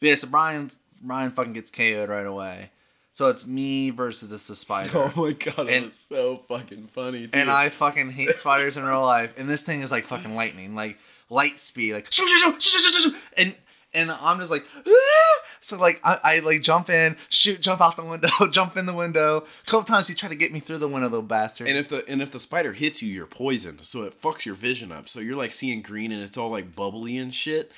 [0.00, 2.70] But yeah, so Brian Brian fucking gets KO'd right away.
[3.12, 4.90] So it's me versus this the spider.
[4.94, 7.22] Oh my god, And- was so fucking funny.
[7.22, 7.34] Dude.
[7.36, 9.38] And I fucking hate spiders in real life.
[9.38, 12.08] And this thing is like fucking lightning, like light speed, like
[13.36, 13.54] and
[13.92, 17.96] and I'm just like "Ah!" So like I, I like jump in, shoot, jump out
[17.96, 19.44] the window, jump in the window.
[19.66, 21.68] A couple times he tried to get me through the window, little bastard.
[21.68, 24.54] And if the and if the spider hits you, you're poisoned, so it fucks your
[24.54, 25.08] vision up.
[25.08, 27.72] So you're like seeing green, and it's all like bubbly and shit.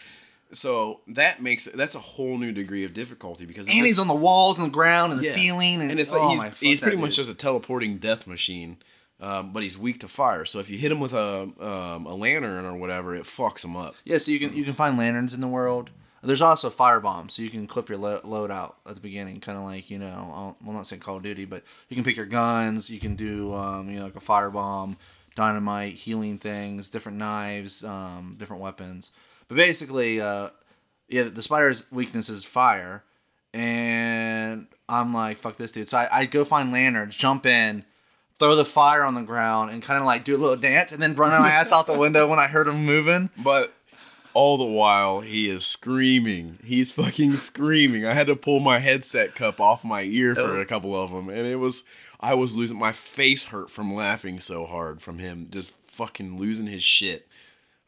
[0.53, 4.07] So that makes it that's a whole new degree of difficulty because and he's on
[4.07, 5.33] the walls and the ground and the yeah.
[5.33, 7.17] ceiling and, and it's oh he's, he's pretty much dude.
[7.17, 8.77] just a teleporting death machine,
[9.19, 10.45] um, but he's weak to fire.
[10.45, 13.77] So if you hit him with a um, a lantern or whatever, it fucks him
[13.77, 13.97] up.
[14.05, 15.91] Yeah, so you can you can find lanterns in the world.
[16.25, 19.41] There's also fire bombs, so you can clip your lo- load out at the beginning,
[19.41, 22.17] kind of like you know, well, not saying Call of Duty, but you can pick
[22.17, 22.91] your guns.
[22.91, 24.97] You can do um, you know like a fire bomb,
[25.35, 29.11] dynamite, healing things, different knives, um, different weapons.
[29.49, 30.51] But basically, uh,
[31.09, 33.03] yeah, the spider's weakness is fire,
[33.53, 35.89] and I'm like, fuck this dude.
[35.89, 37.85] So I, I go find lanterns, jump in,
[38.39, 41.03] throw the fire on the ground, and kind of like do a little dance, and
[41.03, 43.31] then run my ass out the window when I heard him moving.
[43.37, 43.75] But
[44.35, 46.59] all the while, he is screaming.
[46.65, 48.07] He's fucking screaming.
[48.07, 50.61] I had to pull my headset cup off my ear for oh.
[50.61, 51.85] a couple of them, and it was
[52.21, 56.67] I was losing my face hurt from laughing so hard from him just fucking losing
[56.67, 57.27] his shit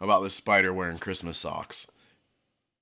[0.01, 1.91] about this spider wearing Christmas socks.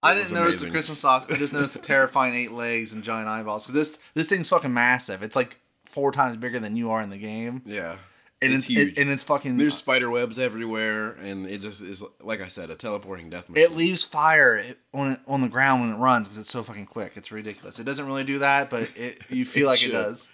[0.02, 0.70] I didn't notice the.
[0.70, 1.26] Christmas socks.
[1.30, 3.66] I just noticed the terrifying eight legs and giant eyeballs.
[3.66, 5.22] Cause this this thing's fucking massive.
[5.22, 7.98] It's like four times bigger than you are in the game, Yeah,
[8.42, 8.98] and it's, it's huge.
[8.98, 9.56] It, and it's fucking.
[9.56, 13.64] There's spider webs everywhere, and it just is like I said, a teleporting death machine.
[13.64, 17.12] it leaves fire on on the ground when it runs because it's so fucking quick.
[17.16, 17.78] It's ridiculous.
[17.78, 19.90] It doesn't really do that, but it you feel It like should.
[19.90, 20.30] it does.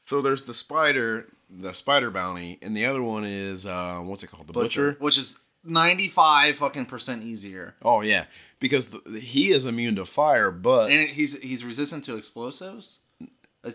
[0.00, 4.28] So there's the spider, the spider bounty, and the other one is uh, what's it
[4.28, 4.46] called?
[4.46, 4.96] The butcher.
[5.00, 7.74] which is ninety five fucking percent easier.
[7.82, 8.26] Oh yeah,
[8.60, 13.00] because the, he is immune to fire, but And he's he's resistant to explosives.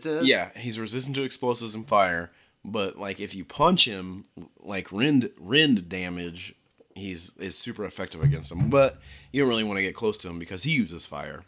[0.02, 2.32] Yeah, he's resistant to explosives and fire.
[2.66, 4.24] But like if you punch him,
[4.60, 6.56] like rend rend damage,
[6.96, 8.70] he's is super effective against him.
[8.70, 8.98] But
[9.32, 11.44] you don't really want to get close to him because he uses fire.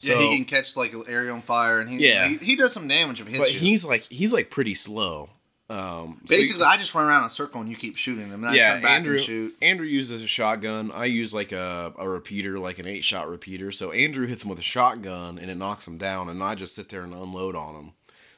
[0.00, 0.18] yeah.
[0.18, 2.28] He can catch like an area on fire, and he Yeah.
[2.28, 3.58] he, he does some damage if it hits but you.
[3.60, 5.30] he's like he's like pretty slow.
[5.68, 8.30] Um, so you- Basically, I just run around in a circle and you keep shooting
[8.30, 8.44] them.
[8.44, 9.14] And I yeah, back Andrew.
[9.14, 9.52] and shoot.
[9.60, 10.92] Andrew uses a shotgun.
[10.92, 13.72] I use like a, a repeater, like an eight shot repeater.
[13.72, 16.76] So Andrew hits him with a shotgun and it knocks him down, and I just
[16.76, 17.92] sit there and unload on him.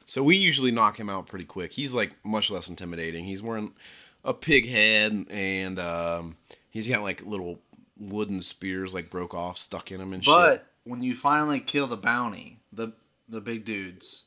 [0.09, 1.71] So we usually knock him out pretty quick.
[1.73, 3.25] He's like much less intimidating.
[3.25, 3.71] He's wearing
[4.23, 6.35] a pig head and um,
[6.71, 7.59] he's got like little
[7.97, 10.61] wooden spears like broke off stuck in him and But shit.
[10.61, 12.93] But when you finally kill the bounty, the
[13.27, 14.25] the big dudes,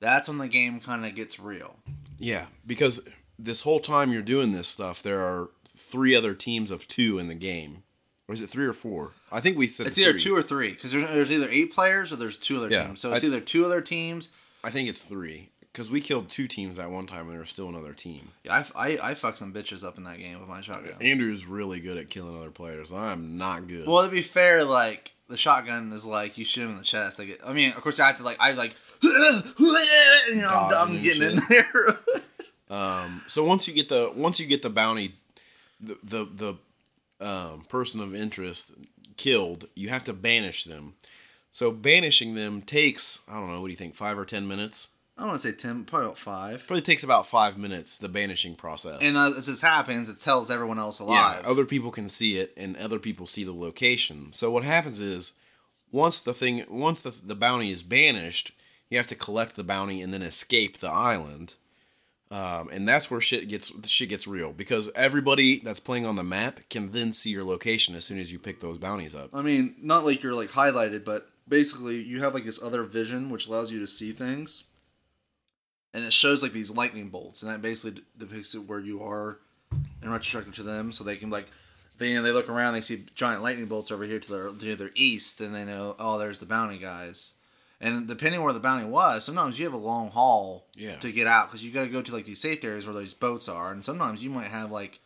[0.00, 1.76] that's when the game kind of gets real.
[2.18, 3.06] Yeah, because
[3.38, 7.28] this whole time you're doing this stuff, there are three other teams of two in
[7.28, 7.82] the game.
[8.26, 9.12] Or is it three or four?
[9.30, 10.20] I think we said It's either three.
[10.22, 13.00] two or three because there's, there's either eight players or there's two other Yeah, teams.
[13.00, 14.30] So it's I- either two other teams.
[14.64, 17.50] I think it's three because we killed two teams at one time and there was
[17.50, 18.30] still another team.
[18.44, 20.94] Yeah, I, I, I fucked some bitches up in that game with my shotgun.
[21.00, 22.92] Andrew's really good at killing other players.
[22.92, 23.86] I'm not good.
[23.86, 27.18] Well, to be fair, like the shotgun is like you shoot him in the chest.
[27.18, 31.02] Like, I mean, of course, I have to like I like, you know, I'm, I'm
[31.02, 31.98] getting in there.
[32.70, 35.14] um, so once you get the once you get the bounty,
[35.80, 36.56] the the,
[37.20, 38.72] the um, person of interest
[39.16, 40.94] killed, you have to banish them.
[41.50, 43.60] So banishing them takes I don't know.
[43.60, 43.94] What do you think?
[43.94, 44.88] Five or ten minutes?
[45.16, 46.64] I want to say ten, probably about five.
[46.66, 47.98] Probably takes about five minutes.
[47.98, 49.00] The banishing process.
[49.02, 51.44] And uh, as this happens, it tells everyone else yeah, alive.
[51.44, 54.32] other people can see it, and other people see the location.
[54.32, 55.36] So what happens is,
[55.90, 58.52] once the thing, once the the bounty is banished,
[58.90, 61.54] you have to collect the bounty and then escape the island.
[62.30, 66.22] Um, and that's where shit gets shit gets real because everybody that's playing on the
[66.22, 69.30] map can then see your location as soon as you pick those bounties up.
[69.32, 73.30] I mean, not like you're like highlighted, but basically you have like this other vision
[73.30, 74.64] which allows you to see things,
[75.94, 79.38] and it shows like these lightning bolts, and that basically depicts it where you are
[80.02, 81.48] and retrospective to them, so they can like.
[81.98, 84.48] They, you know, they look around, they see giant lightning bolts over here to their
[84.50, 87.34] to their east, and they know, oh, there's the bounty guys.
[87.80, 90.94] And depending where the bounty was, sometimes you have a long haul Yeah.
[90.98, 93.14] to get out because you got to go to like these safe areas where those
[93.14, 95.00] boats are, and sometimes you might have like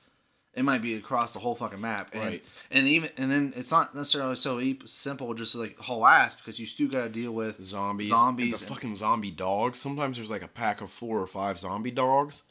[0.54, 2.44] it might be across the whole fucking map, and, Right.
[2.70, 6.66] And even and then it's not necessarily so simple, just like whole ass because you
[6.66, 9.78] still got to deal with zombies, zombies, and the and- fucking zombie dogs.
[9.78, 12.42] Sometimes there's like a pack of four or five zombie dogs,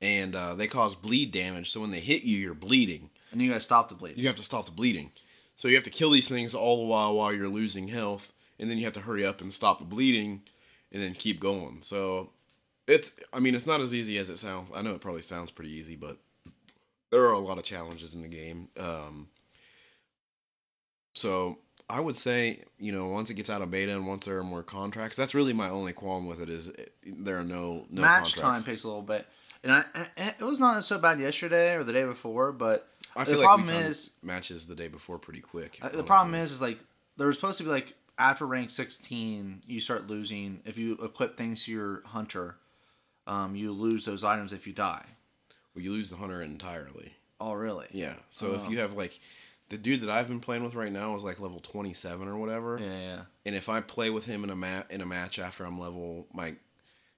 [0.00, 1.70] and uh, they cause bleed damage.
[1.70, 3.10] So when they hit you, you're bleeding.
[3.30, 4.18] and you got to stop the bleeding.
[4.18, 5.10] You have to stop the bleeding.
[5.56, 8.68] So you have to kill these things all the while while you're losing health, and
[8.68, 10.42] then you have to hurry up and stop the bleeding,
[10.90, 11.82] and then keep going.
[11.82, 12.30] So
[12.88, 14.70] it's, I mean, it's not as easy as it sounds.
[14.74, 16.18] I know it probably sounds pretty easy, but
[17.14, 18.68] there are a lot of challenges in the game.
[18.76, 19.28] Um,
[21.14, 24.38] so I would say, you know, once it gets out of beta and once there
[24.38, 27.86] are more contracts, that's really my only qualm with it is it, there are no
[27.90, 28.40] no Match contracts.
[28.40, 29.26] time takes a little bit,
[29.62, 33.22] and I, I- it was not so bad yesterday or the day before, but I
[33.24, 35.78] the feel like problem is matches the day before pretty quick.
[35.80, 36.78] Uh, the problem is, is like
[37.16, 41.36] there was supposed to be like after rank sixteen, you start losing if you equip
[41.36, 42.56] things to your hunter.
[43.26, 45.06] Um, you lose those items if you die.
[45.74, 47.14] Well, you lose the hunter entirely.
[47.40, 47.86] Oh, really?
[47.90, 48.14] Yeah.
[48.30, 48.54] So Oh.
[48.54, 49.18] if you have like
[49.70, 52.78] the dude that I've been playing with right now is like level 27 or whatever.
[52.80, 53.20] Yeah, yeah.
[53.46, 56.26] And if I play with him in a mat in a match after I'm level
[56.32, 56.54] my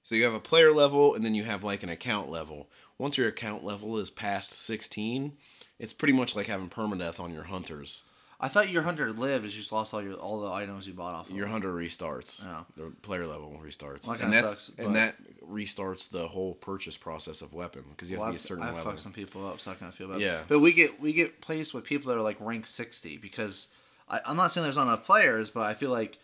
[0.03, 2.69] so you have a player level and then you have like an account level.
[2.99, 5.33] Once your account level is past 16,
[5.79, 8.03] it's pretty much like having permadeath on your hunters.
[8.39, 9.47] I thought your hunter lived.
[9.47, 11.31] It's just lost all your all the items you bought off.
[11.31, 12.45] Of Your hunter restarts.
[12.45, 12.65] Yeah.
[12.77, 14.07] The player level restarts.
[14.07, 18.11] Well, that and that's sucks, and that restarts the whole purchase process of weapons because
[18.11, 18.91] you have Well, to be a certain I've level.
[18.93, 20.21] fucked some people up, so I kind of feel bad.
[20.21, 20.43] Yeah.
[20.49, 23.69] But we get we get placed with people that are like rank sixty because
[24.09, 26.19] I, I'm not saying there's not enough players, but I feel like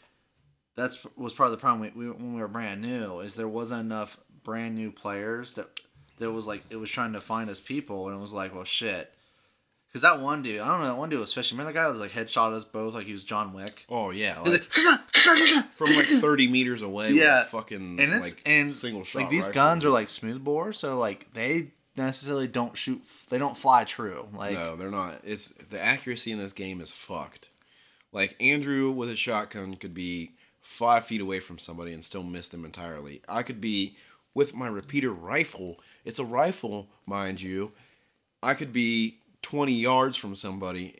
[0.76, 3.48] that's was part of the problem we, we, when we were brand new is there
[3.48, 5.68] wasn't enough brand new players that
[6.18, 8.64] that was like it was trying to find us people and it was like well
[8.64, 9.14] shit.
[9.92, 11.58] Cause that one dude, I don't know, that one dude was fishing.
[11.58, 13.84] Remember that guy was like headshot us both, like he was John Wick.
[13.90, 17.40] Oh yeah, like, from like 30 meters away Yeah.
[17.40, 19.54] with a fucking and it's like and single shot like these rifle.
[19.54, 24.28] guns are like smoothbore, so like they necessarily don't shoot, they don't fly true.
[24.34, 25.20] Like no, they're not.
[25.24, 27.50] It's the accuracy in this game is fucked.
[28.12, 32.48] Like Andrew with a shotgun could be five feet away from somebody and still miss
[32.48, 33.20] them entirely.
[33.28, 33.96] I could be
[34.34, 35.78] with my repeater rifle.
[36.04, 37.72] It's a rifle, mind you.
[38.42, 40.96] I could be 20 yards from somebody,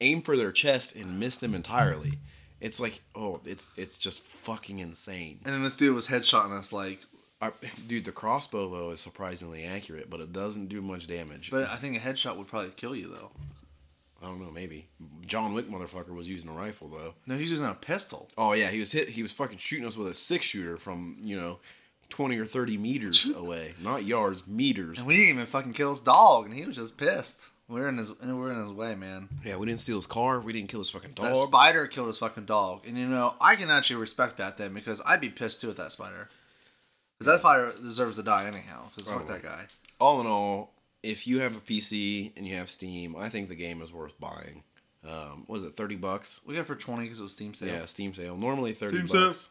[0.00, 2.18] aim for their chest and miss them entirely.
[2.60, 5.40] It's like, oh, it's it's just fucking insane.
[5.44, 7.00] And then this dude was headshotting us like,
[7.40, 7.52] I,
[7.88, 11.50] dude, the crossbow though is surprisingly accurate, but it doesn't do much damage.
[11.50, 13.30] but I think a headshot would probably kill you though.
[14.22, 14.86] I don't know, maybe
[15.24, 17.14] John Wick motherfucker was using a rifle though.
[17.26, 18.28] No, he's using a pistol.
[18.36, 19.08] Oh yeah, he was hit.
[19.08, 21.60] He was fucking shooting us with a six shooter from you know,
[22.10, 24.98] twenty or thirty meters away, not yards, meters.
[24.98, 27.48] And we didn't even fucking kill his dog, and he was just pissed.
[27.70, 29.28] We're in his we're in his way, man.
[29.44, 30.40] Yeah, we didn't steal his car.
[30.40, 31.26] We didn't kill his fucking dog.
[31.26, 31.46] That dog.
[31.46, 35.00] spider killed his fucking dog, and you know I can actually respect that then because
[35.06, 36.28] I'd be pissed too at that spider.
[37.18, 38.88] Because that spider deserves to die anyhow.
[38.88, 39.66] Because fuck that guy.
[40.00, 40.72] All in all,
[41.04, 44.18] if you have a PC and you have Steam, I think the game is worth
[44.18, 44.64] buying.
[45.06, 46.40] Um, what was it thirty bucks?
[46.44, 47.68] We got it for twenty because it was Steam sale.
[47.68, 48.36] Yeah, Steam sale.
[48.36, 49.26] Normally thirty Steam sale.
[49.28, 49.48] bucks.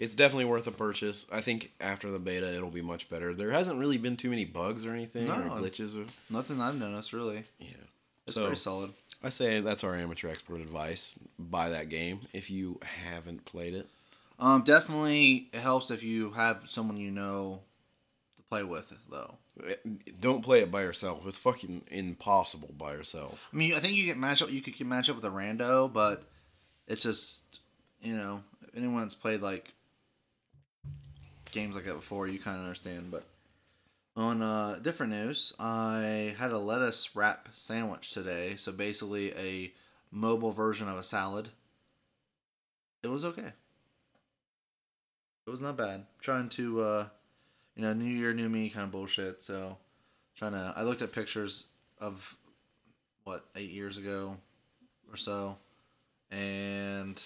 [0.00, 1.26] It's definitely worth a purchase.
[1.30, 3.34] I think after the beta, it'll be much better.
[3.34, 5.34] There hasn't really been too many bugs or anything No.
[5.34, 5.94] or glitches.
[5.94, 7.44] Or, Nothing I've noticed really.
[7.58, 7.68] yeah.
[8.26, 8.92] It's so very solid.
[9.22, 11.18] I say that's our amateur expert advice.
[11.38, 13.88] Buy that game if you haven't played it.
[14.38, 17.60] Um, definitely it helps if you have someone you know
[18.36, 19.34] to play with though.
[20.18, 21.26] Don't play it by yourself.
[21.26, 23.50] It's fucking impossible by yourself.
[23.52, 24.50] I mean, I think you get match up.
[24.50, 26.22] You could match up with a rando, but
[26.88, 27.60] it's just
[28.00, 28.42] you know
[28.74, 29.74] anyone that's played like
[31.52, 33.10] games like that before, you kind of understand.
[33.10, 33.24] But
[34.16, 38.56] on uh, different news, I had a lettuce wrap sandwich today.
[38.56, 39.72] So basically, a
[40.10, 41.50] mobile version of a salad.
[43.02, 43.52] It was okay.
[45.46, 46.04] It was not bad.
[46.20, 47.06] Trying to, uh,
[47.74, 49.42] you know, new year, new me kind of bullshit.
[49.42, 49.78] So,
[50.36, 50.74] trying to.
[50.76, 51.66] I looked at pictures
[51.98, 52.36] of
[53.24, 54.36] what eight years ago
[55.10, 55.56] or so,
[56.30, 57.20] and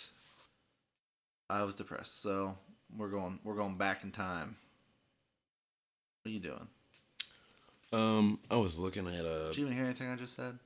[1.49, 2.21] I was depressed.
[2.21, 2.57] So
[2.97, 4.57] we're going we're going back in time.
[6.23, 6.69] What are you doing?
[7.93, 9.49] Um, I was looking at a.
[9.49, 10.59] Did you even hear anything I just said?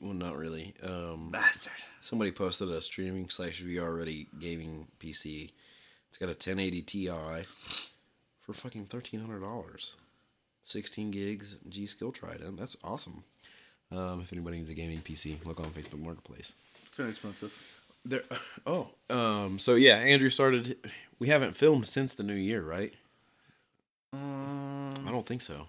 [0.00, 0.72] Well, not really.
[0.82, 1.72] Um, Bastard.
[2.00, 5.50] somebody posted a streaming slash VR ready gaming PC.
[6.08, 7.08] It's got a 1080 Ti
[8.40, 9.96] for fucking thirteen hundred dollars.
[10.62, 12.56] Sixteen gigs G Skill Trident.
[12.58, 13.24] That's awesome.
[13.92, 16.52] Um, if anybody needs a gaming PC, look on Facebook Marketplace.
[16.82, 17.52] It's kind of expensive.
[18.04, 18.22] There.
[18.66, 18.88] Oh.
[19.10, 19.58] Um.
[19.58, 20.76] So yeah, Andrew started.
[21.24, 22.92] We haven't filmed since the new year, right?
[24.12, 25.68] I Um, don't think so.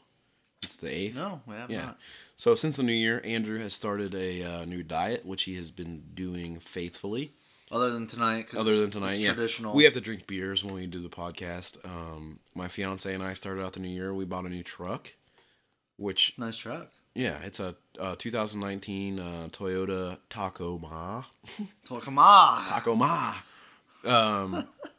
[0.62, 1.16] It's the eighth.
[1.16, 1.86] No, we have Yeah.
[1.86, 2.00] not.
[2.36, 5.72] So since the new year, Andrew has started a uh, new diet, which he has
[5.72, 7.32] been doing faithfully.
[7.72, 8.50] Other than tonight.
[8.50, 9.32] 'cause Other than tonight, yeah.
[9.34, 9.74] Traditional.
[9.74, 11.78] We have to drink beers when we do the podcast.
[11.86, 14.14] Um, my fiance and I started out the new year.
[14.14, 15.14] We bought a new truck,
[15.96, 16.92] which nice truck.
[17.14, 21.26] yeah, it's a, uh 2019 uh, Toyota Tacoma.
[21.90, 22.66] On.
[22.68, 23.42] Tacoma.
[24.04, 24.68] Um,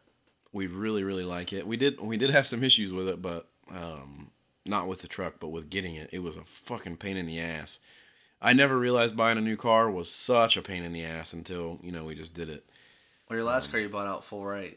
[0.57, 1.67] we really really like it.
[1.67, 4.31] We did we did have some issues with it, but um,
[4.65, 6.09] not with the truck, but with getting it.
[6.13, 7.79] It was a fucking pain in the ass.
[8.41, 11.79] I never realized buying a new car was such a pain in the ass until
[11.83, 12.65] you know we just did it.
[13.29, 14.77] Well, your last car you bought out full right.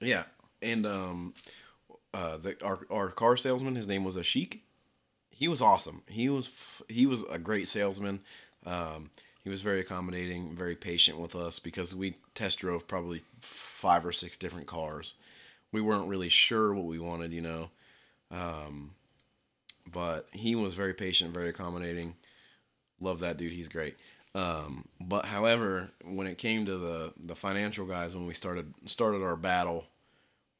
[0.00, 0.24] Yeah,
[0.60, 1.34] and um,
[2.12, 4.60] uh, the our our car salesman, his name was Ashik.
[5.30, 6.02] He was awesome.
[6.08, 8.20] He was f- he was a great salesman.
[8.64, 9.10] Um,
[9.46, 14.10] he was very accommodating, very patient with us because we test drove probably five or
[14.10, 15.14] six different cars.
[15.70, 17.70] We weren't really sure what we wanted, you know.
[18.32, 18.96] Um,
[19.86, 22.16] but he was very patient, very accommodating.
[23.00, 23.52] Love that dude.
[23.52, 23.94] He's great.
[24.34, 29.22] Um, but however, when it came to the the financial guys, when we started started
[29.22, 29.84] our battle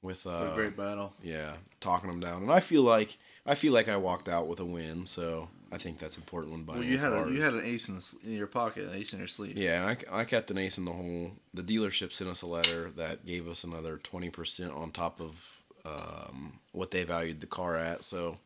[0.00, 1.12] with uh, a great battle.
[1.24, 4.60] yeah, talking them down, and I feel like I feel like I walked out with
[4.60, 6.78] a win, so I think that's important when buying.
[6.80, 9.12] Well, you had a, you had an ace in, the, in your pocket, an ace
[9.12, 9.56] in your sleeve.
[9.56, 11.32] Yeah, I, I kept an ace in the hole.
[11.54, 16.60] The dealership sent us a letter that gave us another 20% on top of um,
[16.72, 18.04] what they valued the car at.
[18.04, 18.36] So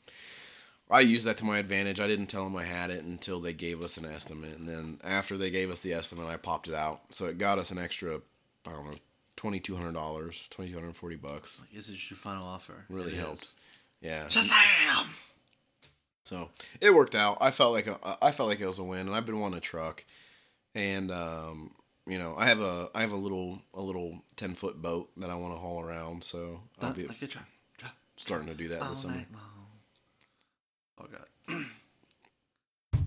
[0.90, 2.00] I used that to my advantage.
[2.00, 4.56] I didn't tell them I had it until they gave us an estimate.
[4.56, 7.00] And then after they gave us the estimate, I popped it out.
[7.10, 8.20] So it got us an extra,
[8.66, 8.96] I don't know,
[9.36, 9.62] $2,200,
[10.50, 11.60] 2,240 bucks.
[11.60, 12.84] Like, This is your final offer.
[12.88, 13.42] Really It helped.
[13.42, 13.54] is.
[14.00, 14.26] Yeah.
[14.28, 15.06] Shazam!
[16.30, 16.48] So
[16.80, 17.38] it worked out.
[17.40, 19.58] I felt like a, I felt like it was a win, and I've been wanting
[19.58, 20.04] a truck,
[20.76, 21.72] and um,
[22.06, 25.28] you know, I have a I have a little a little ten foot boat that
[25.28, 26.22] I want to haul around.
[26.22, 27.42] So I'll be like, good job.
[27.78, 27.90] Job.
[28.14, 29.26] starting to do that this summer.
[31.00, 31.64] Oh god.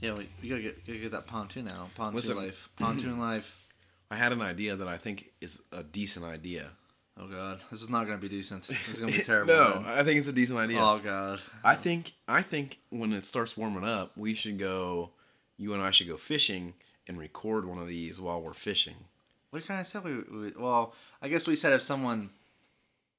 [0.00, 1.86] yeah, we, we gotta get gotta get that pontoon now.
[1.94, 2.36] Pontoon Listen.
[2.38, 2.70] life.
[2.76, 3.68] Pontoon life.
[4.10, 6.70] I had an idea that I think is a decent idea.
[7.16, 8.66] Oh god, this is not gonna be decent.
[8.66, 9.54] This is gonna be terrible.
[9.54, 9.98] no, man.
[9.98, 10.78] I think it's a decent idea.
[10.80, 11.40] Oh god.
[11.62, 15.10] I think I think when it starts warming up, we should go.
[15.56, 16.74] You and I should go fishing
[17.06, 18.96] and record one of these while we're fishing.
[19.50, 20.52] What kind of stuff we, we?
[20.58, 22.30] Well, I guess we said if someone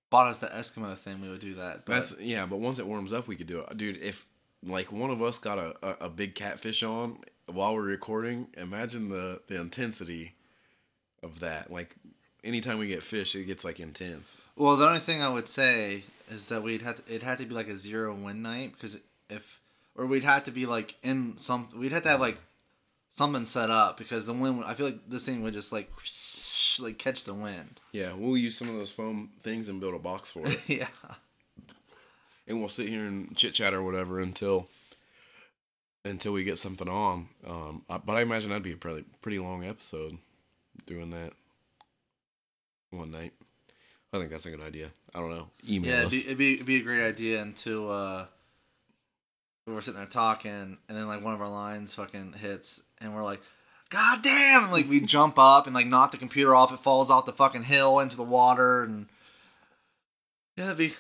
[0.10, 1.86] bought us the Eskimo thing, we would do that.
[1.86, 4.02] But That's yeah, but once it warms up, we could do it, dude.
[4.02, 4.26] If
[4.62, 9.08] like one of us got a, a, a big catfish on while we're recording, imagine
[9.08, 10.34] the the intensity
[11.24, 11.72] of that.
[11.72, 11.96] Like
[12.46, 14.38] anytime we get fish, it gets like intense.
[14.56, 17.46] Well, the only thing I would say is that we'd have to, it had to
[17.46, 19.60] be like a zero win night because if
[19.96, 22.38] or we'd have to be like in some we'd have to have like
[23.12, 25.92] something set up because the wind I feel like this thing would just like
[26.80, 27.80] like catch the wind.
[27.92, 30.88] Yeah, we'll use some of those foam things and build a box for it, yeah.
[32.48, 34.68] and we'll sit here and chit chat or whatever until
[36.04, 37.28] until we get something on.
[37.48, 40.18] Um, I- but I imagine that'd be a pretty pretty long episode
[40.86, 41.34] doing that
[42.92, 43.34] one night.
[44.14, 44.92] I think that's a good idea.
[45.14, 45.48] I don't know.
[45.70, 46.24] Email Yeah, it'd us.
[46.24, 48.26] be, it'd be it'd be a great idea until uh
[49.68, 53.14] we were sitting there talking and then like one of our lines fucking hits and
[53.16, 53.42] we're like
[53.90, 54.72] God damn!
[54.72, 56.74] Like we jump up and like knock the computer off.
[56.74, 59.06] It falls off the fucking hill into the water, and
[60.58, 60.94] yeah, that'd be,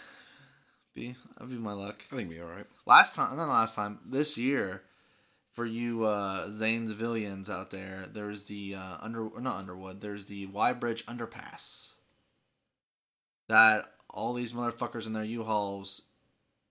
[0.93, 2.03] be that'd be my luck.
[2.11, 2.65] I think be all right.
[2.85, 4.83] Last time, not last time, this year,
[5.55, 10.01] for you uh, Zanesvillians out there, there's the uh, under or not Underwood.
[10.01, 11.93] There's the Y Bridge underpass.
[13.47, 16.01] That all these motherfuckers in their U-Hauls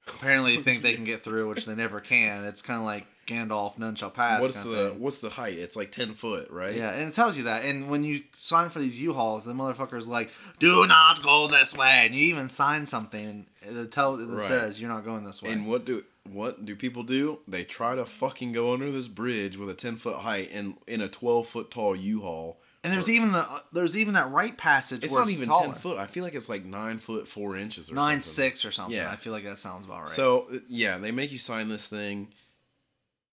[0.08, 2.44] apparently think they can get through, which they never can.
[2.44, 4.42] It's kind of like Gandalf, none shall pass.
[4.42, 5.00] What's the thing.
[5.00, 5.56] what's the height?
[5.56, 6.74] It's like ten foot, right?
[6.74, 7.64] Yeah, and it tells you that.
[7.64, 12.02] And when you sign for these U-Hauls, the motherfucker's like, "Do not go this way,"
[12.04, 14.42] and you even sign something that tells that Right.
[14.42, 15.52] says you're not going this way.
[15.52, 17.40] And what do what do people do?
[17.46, 21.00] They try to fucking go under this bridge with a ten foot height and in
[21.00, 22.60] a twelve foot tall U-Haul.
[22.82, 25.66] And there's even a, there's even that right passage It's not it's even taller.
[25.66, 25.98] ten foot.
[25.98, 28.22] I feel like it's like nine foot four inches or nine something.
[28.50, 28.94] six or something.
[28.96, 29.10] Yeah.
[29.10, 30.08] I feel like that sounds about right.
[30.10, 32.28] So yeah, they make you sign this thing.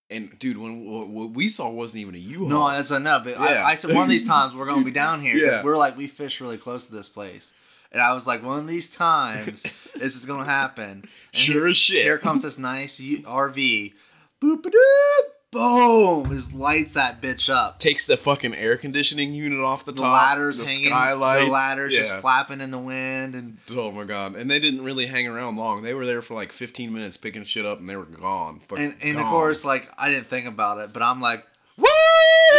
[0.10, 2.48] And dude, when what what we saw wasn't even a U-Haul.
[2.50, 3.26] no, that's enough.
[3.26, 3.42] Yeah.
[3.42, 5.64] I, I said one of these times we're gonna be down here because Yeah.
[5.64, 7.54] we're like we fish really close to this place,
[7.92, 9.64] and I was like one of these times
[9.96, 10.89] this is gonna happen.
[10.92, 12.04] And Sure here, as shit.
[12.04, 13.94] Here comes this nice RV.
[14.42, 15.26] Boop doop.
[15.52, 16.32] Boom!
[16.32, 17.78] Just lights that bitch up.
[17.78, 20.14] takes the fucking air conditioning unit off the, The top.
[20.14, 20.86] ladders the hanging.
[20.88, 21.46] skylights.
[21.46, 24.38] The ladders just flapping in the wind, and Oh my god!
[24.38, 25.82] And they didn't really hang around long.
[25.82, 28.62] They were there for like 15 minutes picking shit up, and they were gone.
[28.70, 31.46] But and, and of course, like I didn't think about it, but I'm like,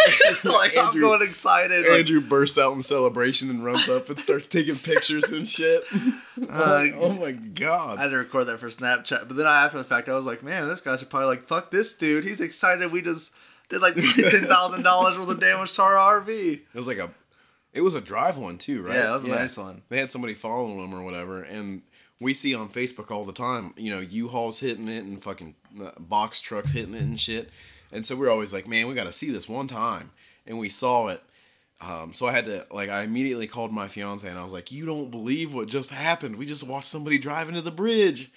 [0.44, 1.86] like I'm Andrew- going excited.
[1.86, 5.82] Like, Andrew bursts out in celebration and runs up and starts taking pictures and shit.
[6.48, 7.98] Uh, oh my god.
[7.98, 10.24] I had to record that for Snapchat, but then I, after the fact, I was
[10.26, 12.24] like, man, this guy's are probably like, fuck this dude.
[12.24, 12.90] He's excited.
[12.90, 13.34] We just
[13.68, 16.28] did like ten thousand dollars worth of damage to our RV.
[16.28, 17.10] It was like a,
[17.72, 18.94] it was a drive one too, right?
[18.94, 19.82] Yeah, it was a nice one.
[19.88, 21.82] They had somebody following them or whatever, and
[22.18, 25.90] we see on Facebook all the time, you know, U-Hauls hitting it and fucking uh,
[25.98, 27.50] box trucks hitting it and shit.
[27.92, 30.10] And so we're always like, man, we got to see this one time,
[30.46, 31.22] and we saw it.
[31.80, 34.70] Um, so I had to like, I immediately called my fiance and I was like,
[34.70, 36.36] you don't believe what just happened?
[36.36, 38.30] We just watched somebody drive into the bridge.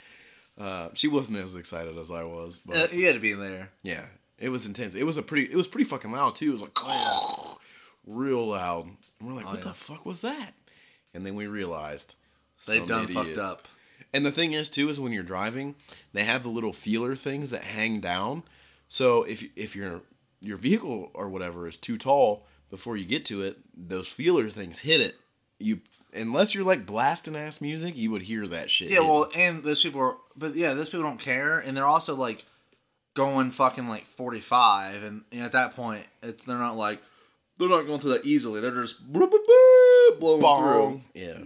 [0.58, 3.40] Uh, she wasn't as excited as I was, but Uh, he had to be in
[3.40, 3.70] there.
[3.84, 4.08] yeah,
[4.40, 4.96] it was intense.
[4.96, 5.44] It was a pretty.
[5.52, 6.48] It was pretty fucking loud too.
[6.50, 6.74] It was like
[8.08, 8.86] real loud.
[9.20, 9.62] And we're like, what yeah.
[9.62, 10.52] the fuck was that?
[11.14, 12.16] And then we realized
[12.68, 13.68] They some done idiot- fucked up.
[14.14, 15.76] And the thing is too is when you're driving,
[16.14, 18.44] they have the little feeler things that hang down.
[18.90, 20.02] So if if your
[20.42, 24.80] your vehicle or whatever is too tall before you get to it, those feeler things
[24.80, 25.16] hit it.
[25.60, 25.82] You
[26.14, 28.90] unless you're like blasting ass music, you would hear that shit.
[28.90, 32.16] Yeah, well, and those people are, but yeah, those people don't care, and they're also
[32.16, 32.46] like
[33.14, 37.02] going fucking like forty five, and, and at that point, it's they're not like
[37.58, 38.62] they're not going through that easily.
[38.62, 40.64] They're just bloop, bloop, blowing Bong.
[40.64, 41.02] through.
[41.22, 41.40] Yeah.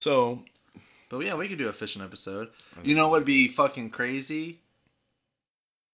[0.00, 0.44] So
[1.10, 2.48] But yeah, we could do a fishing episode.
[2.82, 4.60] You know what would be fucking crazy?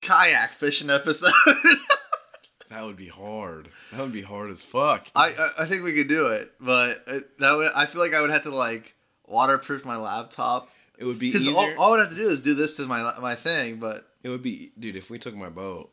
[0.02, 1.32] Kayak fishing episode.
[2.70, 3.68] that would be hard.
[3.92, 5.06] That would be hard as fuck.
[5.14, 8.14] I, I I think we could do it, but it, that would I feel like
[8.14, 8.94] I would have to like
[9.26, 12.42] waterproof my laptop It would be because all, all I would have to do is
[12.42, 13.76] do this to my my thing.
[13.78, 14.96] But It would be, dude.
[14.96, 15.90] If we took my boat,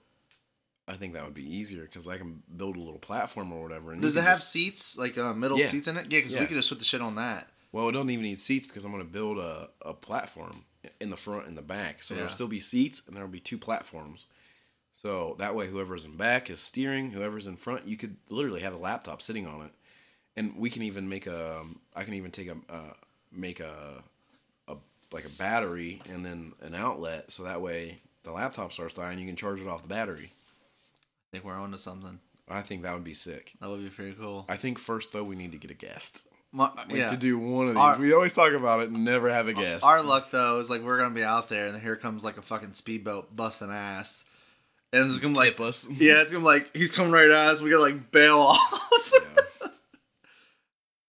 [0.87, 3.91] I think that would be easier because I can build a little platform or whatever.
[3.93, 5.67] And does it have just- seats like uh, middle Yeah.
[5.67, 6.11] seats in it?
[6.11, 6.41] Yeah, because Yeah.
[6.41, 7.47] we could just put the shit on that.
[7.71, 10.65] Well, it don't even need seats because I'm gonna build a, a platform
[10.99, 12.03] in the front and the back.
[12.03, 12.19] So Yeah.
[12.21, 14.25] there'll still be seats and there'll be two platforms.
[14.93, 17.11] So that way, whoever's in back is steering.
[17.11, 19.71] Whoever's in front, you could literally have a laptop sitting on it,
[20.35, 21.57] and we can even make a.
[21.59, 22.93] um, can even take a uh,
[23.31, 24.03] make a,
[24.67, 24.75] a
[25.11, 27.31] like a battery and then an outlet.
[27.31, 29.17] So that way, the laptop starts dying.
[29.17, 30.31] You can charge it off the battery.
[30.31, 32.19] I think we're onto something.
[32.47, 33.53] I think that would be sick.
[33.61, 34.45] That would be pretty cool.
[34.47, 36.29] I think first though we need to get a guest.
[36.55, 37.07] My, Like yeah.
[37.09, 37.81] to do one of these.
[37.81, 39.83] Our- we always talk about it and never have a guest.
[39.83, 42.37] Our luck though is like we're gonna be out there, and then here comes like
[42.37, 44.25] a fucking speedboat busting ass,
[44.91, 45.89] and it's gonna be like us.
[45.99, 47.59] Yeah, it's gonna be like he's coming right at us.
[47.61, 49.11] We gotta like bail off.
[49.13, 49.67] Yeah.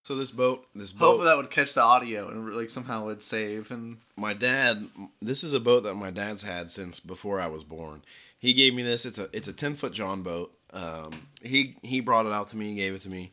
[0.02, 3.22] So this boat, this boat, Hopefully that would catch the audio and like somehow would
[3.22, 3.70] save.
[3.70, 4.86] And my dad.
[5.22, 8.02] This is a boat that my dad's had since before I was born.
[8.38, 9.06] He gave me this.
[9.06, 10.52] It's a it's a ten foot John boat.
[10.74, 11.10] Um,
[11.42, 13.30] he he brought it out to me, and gave it to me.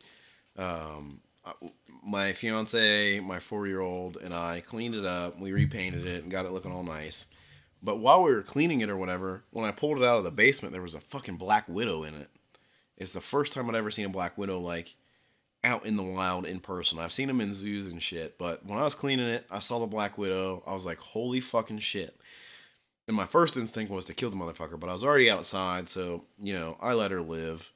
[0.56, 1.52] Um, I-
[2.04, 5.38] my fiance, my four year old, and I cleaned it up.
[5.38, 7.26] We repainted it and got it looking all nice.
[7.82, 10.30] But while we were cleaning it or whatever, when I pulled it out of the
[10.30, 12.28] basement, there was a fucking black widow in it.
[12.96, 14.94] It's the first time I'd ever seen a black widow like
[15.64, 16.98] out in the wild in person.
[16.98, 19.78] I've seen them in zoos and shit, but when I was cleaning it, I saw
[19.78, 20.62] the black widow.
[20.66, 22.16] I was like, holy fucking shit.
[23.08, 26.24] And my first instinct was to kill the motherfucker, but I was already outside, so
[26.40, 27.72] you know I let her live.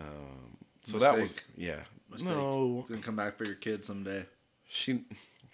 [0.00, 1.82] Um, so that was yeah.
[2.10, 2.28] Mistake.
[2.32, 4.24] No, it's gonna come back for your kid someday.
[4.68, 5.04] she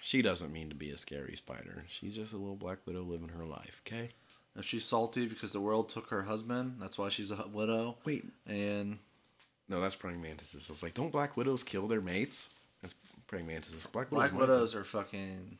[0.01, 1.85] she doesn't mean to be a scary spider.
[1.89, 3.83] She's just a little black widow living her life.
[3.87, 4.11] Okay.
[4.55, 7.99] If she's salty because the world took her husband, that's why she's a widow.
[8.05, 8.99] Wait, And
[9.69, 10.71] no, that's praying mantises.
[10.71, 12.61] It's like, don't black widows kill their mates?
[12.81, 12.95] That's
[13.27, 13.87] praying mantises.
[13.87, 14.31] Black widows.
[14.31, 15.59] black widows are fucking.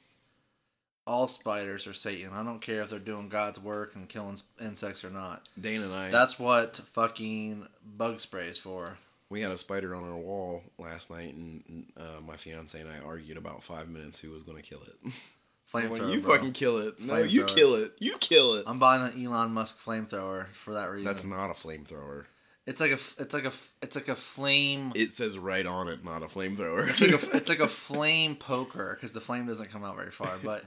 [1.07, 2.31] All spiders are Satan.
[2.33, 5.49] I don't care if they're doing God's work and killing insects or not.
[5.61, 6.11] Dane and I.
[6.11, 8.99] That's what fucking bug spray is for.
[9.29, 12.99] We had a spider on our wall last night, and uh, my fiance and I
[13.05, 15.13] argued about five minutes who was going to kill it.
[15.73, 16.13] Flamethrower.
[16.13, 16.37] you bro.
[16.37, 17.01] fucking kill it.
[17.01, 17.93] No, you kill it.
[17.99, 18.65] You kill it.
[18.69, 21.05] I'm buying an Elon Musk flamethrower for that reason.
[21.05, 22.27] That's not a flamethrower.
[22.67, 22.99] It's like a.
[23.19, 23.53] It's like a.
[23.83, 24.93] It's like a flame.
[24.95, 26.89] It says right on it, not a flamethrower.
[26.89, 27.37] It's like a.
[27.37, 30.65] It's like a flame poker because the flame doesn't come out very far, but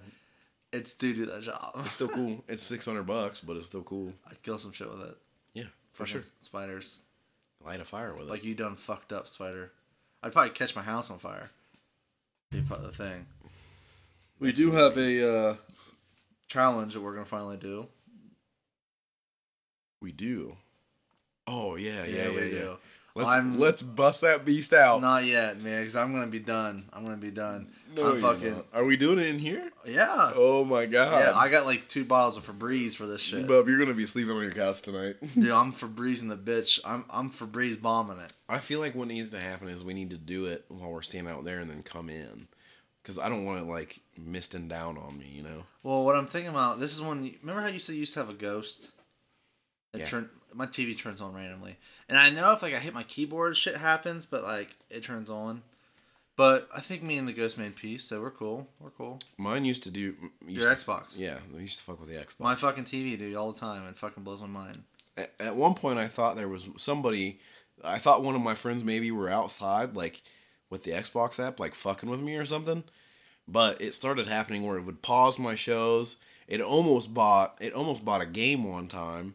[0.71, 1.71] it's do do that job.
[1.79, 2.43] it's still cool.
[2.47, 4.13] It's six hundred bucks, but it's still cool.
[4.29, 5.17] I'd kill some shit with it.
[5.53, 6.31] Yeah, for Fucking sure.
[6.41, 7.01] Spiders.
[7.63, 8.29] Light a fire with it.
[8.29, 9.71] Like you done fucked up, spider.
[10.23, 11.51] I'd probably catch my house on fire.
[12.51, 13.27] Be part of the thing.
[14.39, 15.55] We do have a uh,
[16.47, 17.87] challenge that we're gonna finally do.
[20.01, 20.55] we do.
[21.47, 22.49] Oh yeah, yeah, yeah, yeah.
[22.49, 22.77] do.
[23.15, 25.01] Let's I'm- let's bust that beast out.
[25.01, 26.85] Not yet, man, because I'm gonna be done.
[26.93, 27.71] I'm gonna be done.
[27.95, 28.65] No, I'm you're fucking not.
[28.73, 29.71] Are we doing it in here?
[29.85, 30.31] yeah.
[30.35, 31.19] Oh my god.
[31.21, 33.47] Yeah, I got like two bottles of Febreze for this shit.
[33.47, 35.15] Bub, you're gonna be sleeping on your couch tonight.
[35.33, 36.79] Dude, I'm Febrezing the bitch.
[36.85, 38.31] I'm I'm Febreze bombing it.
[38.47, 41.01] I feel like what needs to happen is we need to do it while we're
[41.01, 42.47] standing out there and then come in.
[43.01, 45.63] Because I don't want it like misting down on me, you know?
[45.83, 48.13] Well, what I'm thinking about this is when you, remember how you said you used
[48.15, 48.91] to have a ghost.
[49.93, 50.05] It Yeah.
[50.05, 51.77] turn my TV turns on randomly,
[52.07, 55.29] and I know if like I hit my keyboard, shit happens, but like it turns
[55.29, 55.63] on.
[56.39, 58.69] But I think me and the ghost made peace, so we're cool.
[58.79, 59.19] We're cool.
[59.37, 60.15] Mine used to do
[60.47, 61.19] used Your to- Xbox.
[61.19, 62.39] Yeah, we used to fuck with the Xbox.
[62.39, 63.85] My fucking TV, dude, all the time.
[63.85, 64.83] and fucking blows my mind.
[65.17, 67.41] at, at one point I thought there was somebody
[67.83, 70.21] I thought one of my friends maybe were outside like
[70.69, 72.85] with the Xbox app like fucking with me or something.
[73.45, 76.19] But it started happening where it would pause my shows.
[76.47, 79.33] It almost bought it almost bought a game one time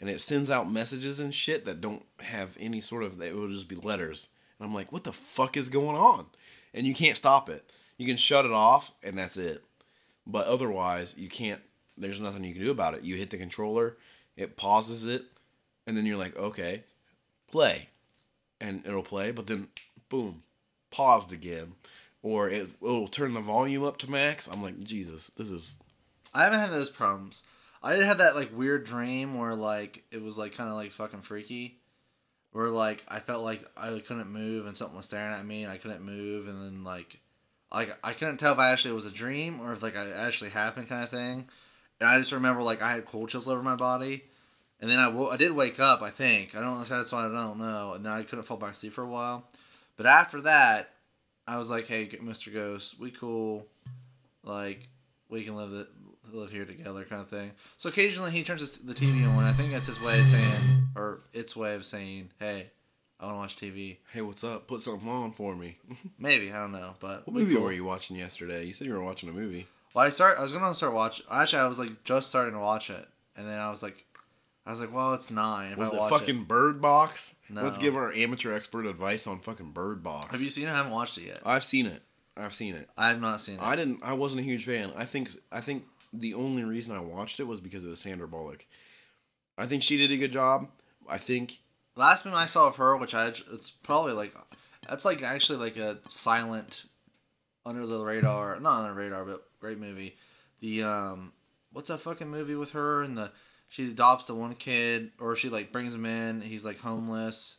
[0.00, 3.50] and it sends out messages and shit that don't have any sort of it will
[3.50, 4.28] just be letters.
[4.58, 6.24] And I'm like, what the fuck is going on?
[6.74, 7.70] And you can't stop it.
[7.96, 9.62] You can shut it off and that's it.
[10.26, 11.60] But otherwise, you can't.
[11.96, 13.02] There's nothing you can do about it.
[13.02, 13.96] You hit the controller,
[14.36, 15.24] it pauses it,
[15.86, 16.84] and then you're like, okay,
[17.50, 17.88] play,
[18.60, 19.32] and it'll play.
[19.32, 19.68] But then,
[20.08, 20.42] boom,
[20.90, 21.72] paused again,
[22.22, 24.46] or it will turn the volume up to max.
[24.46, 25.76] I'm like, Jesus, this is
[26.34, 27.42] I haven't had those problems.
[27.82, 30.92] I did have that like weird dream where like it was like kind of like
[30.92, 31.78] fucking freaky,
[32.58, 35.70] where like I felt like I couldn't move and something was staring at me and
[35.70, 37.20] I couldn't move and then like
[37.70, 40.50] like I couldn't tell if I actually was a dream or if like I actually
[40.50, 41.46] happened kind of thing.
[42.00, 44.24] And I just remember like I had cold chills over my body,
[44.80, 46.02] and then I wo- I did wake up.
[46.02, 47.92] I think I don't know that's why I don't know.
[47.94, 49.46] And then I couldn't fall back asleep for a while.
[49.96, 50.90] But after that,
[51.46, 52.52] I was like, "Hey, Mr.
[52.52, 53.68] Ghost, we cool.
[54.42, 54.88] Like
[55.28, 55.86] we can live it,
[56.32, 59.44] live here together, kind of thing." So occasionally he turns the TV on.
[59.44, 60.60] I think that's his way of saying,
[60.96, 62.70] or its way of saying, "Hey,
[63.20, 64.66] I want to watch TV." hey, what's up?
[64.66, 65.76] Put something on for me.
[66.18, 67.64] Maybe I don't know, but What movie cool.
[67.64, 68.64] were you watching yesterday?
[68.64, 69.66] You said you were watching a movie.
[69.94, 70.38] Well, I start.
[70.38, 71.22] I was gonna start watch.
[71.30, 74.04] Actually, I was like just starting to watch it, and then I was like,
[74.66, 75.72] I was like, well, it's nine.
[75.72, 77.36] If Was I it fucking Bird Box?
[77.48, 77.62] No.
[77.62, 80.30] Let's give our amateur expert advice on fucking Bird Box.
[80.30, 80.72] Have you seen it?
[80.72, 81.40] I haven't watched it yet.
[81.46, 82.02] I've seen it.
[82.36, 82.88] I've seen it.
[82.96, 83.62] I have not seen it.
[83.62, 84.00] I didn't.
[84.04, 84.92] I wasn't a huge fan.
[84.94, 85.30] I think.
[85.50, 88.66] I think the only reason I watched it was because it was Sandra Bullock.
[89.56, 90.68] I think she did a good job.
[91.08, 91.58] I think.
[91.96, 94.34] Last movie I saw of her, which I it's probably like
[94.88, 96.84] that's like actually like a silent,
[97.66, 100.16] under the radar, not under the radar, but great movie.
[100.60, 101.32] The um,
[101.72, 103.32] what's that fucking movie with her and the
[103.68, 106.40] she adopts the one kid or she like brings him in.
[106.40, 107.58] He's like homeless.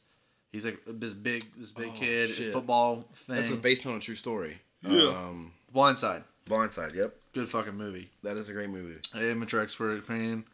[0.51, 2.53] He's like this big this big Oh, kid shit.
[2.53, 3.35] football thing.
[3.35, 4.57] That's a based on a true story.
[4.81, 5.09] Yeah.
[5.09, 6.23] Um, Blindside.
[6.49, 6.95] Blindside.
[6.95, 7.15] Yep.
[7.33, 8.09] Good fucking movie.
[8.23, 8.99] That is a great movie.
[9.15, 10.45] Amateur expert opinion.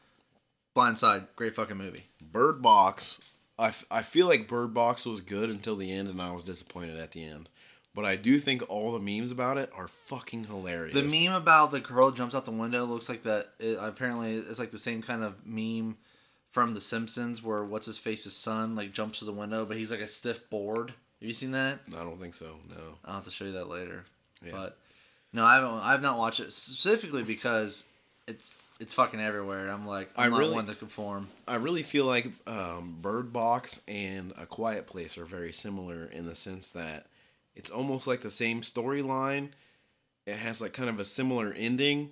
[0.76, 1.28] Blindside.
[1.36, 2.06] Great fucking movie.
[2.22, 3.20] Bird Box.
[3.58, 6.44] I, f- I feel like Bird Box was good until the end, and I was
[6.44, 7.48] disappointed at the end.
[7.96, 10.94] But I do think all the memes about it are fucking hilarious.
[10.94, 13.52] The meme about the girl jumps out the window looks like that.
[13.58, 15.96] It, apparently, it's like the same kind of meme
[16.52, 19.92] from The Simpsons, where what's his face's son like jumps to the window, but he's
[19.92, 20.90] like a stiff board.
[21.22, 21.80] Have you seen that?
[21.98, 22.58] I don't think so.
[22.70, 22.98] No.
[23.06, 24.04] I'll have to show you that later.
[24.44, 24.52] Yeah.
[24.52, 24.78] But
[25.36, 25.74] no, I haven't.
[25.82, 27.88] I've not watched it specifically because
[28.28, 29.70] it's it's fucking everywhere.
[29.70, 31.28] I'm like, I'm I not really- one to conform.
[31.48, 36.26] I really feel like um, Bird Box and A Quiet Place are very similar in
[36.26, 37.06] the sense that
[37.56, 39.50] it's almost like the same storyline.
[40.26, 42.10] It has like kind of a similar ending,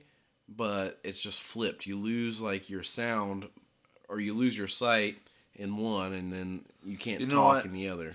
[0.47, 1.85] but it's just flipped.
[1.87, 3.47] You lose like your sound,
[4.07, 5.17] or you lose your sight
[5.55, 7.65] in one, and then you can't You know talk what?
[7.65, 8.13] in the other.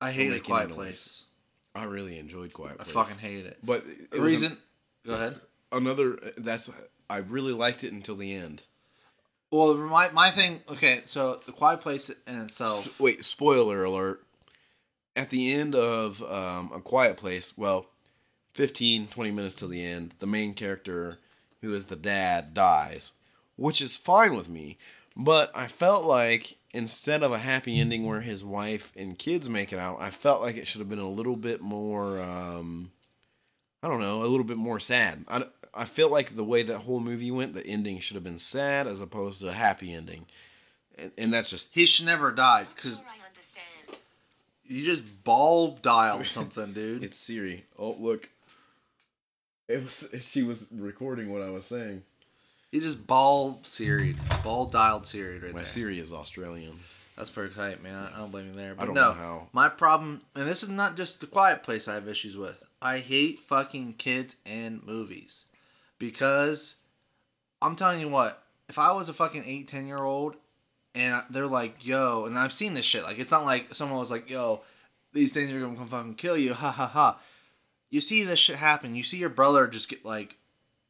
[0.00, 1.26] I hate a quiet place.
[1.74, 2.96] I really enjoyed Quiet Place.
[2.96, 3.58] I fucking hated it.
[3.62, 4.58] But it The reason.
[5.06, 5.40] Go ahead.
[5.72, 6.70] another that's
[7.10, 8.62] I really liked it until the end.
[9.50, 10.60] Well, my my thing.
[10.68, 12.70] Okay, so the quiet place in itself.
[12.88, 14.22] S- wait, spoiler alert.
[15.16, 17.86] At the end of um, A Quiet Place, well,
[18.54, 21.18] 15, 20 minutes till the end, the main character,
[21.60, 23.12] who is the dad, dies,
[23.54, 24.76] which is fine with me.
[25.16, 29.72] But I felt like instead of a happy ending where his wife and kids make
[29.72, 32.90] it out, I felt like it should have been a little bit more, um,
[33.82, 35.24] I don't know, a little bit more sad.
[35.28, 38.38] I, I feel like the way that whole movie went, the ending should have been
[38.38, 40.26] sad as opposed to a happy ending.
[40.98, 44.02] And, and that's just he should never have died because Sure, I understand.
[44.64, 47.02] you just ball dialed something, dude.
[47.04, 47.64] It's Siri.
[47.78, 48.28] Oh, look.
[49.68, 52.02] It was she was recording what I was saying.
[52.74, 55.64] You just ball seried, ball dialed seried right My there.
[55.64, 56.72] Siri is Australian.
[57.16, 58.08] That's pretty tight, man.
[58.12, 58.74] I don't blame you there.
[58.74, 59.48] But don't no, know how.
[59.52, 62.60] My problem, and this is not just the quiet place I have issues with.
[62.82, 65.46] I hate fucking kids and movies
[66.00, 66.78] because
[67.62, 68.42] I'm telling you what.
[68.68, 70.34] If I was a fucking eight, ten year old,
[70.96, 73.04] and they're like, "Yo," and I've seen this shit.
[73.04, 74.62] Like, it's not like someone was like, "Yo,
[75.12, 77.20] these things are gonna come fucking kill you." Ha ha ha.
[77.88, 78.96] You see this shit happen.
[78.96, 80.38] You see your brother just get like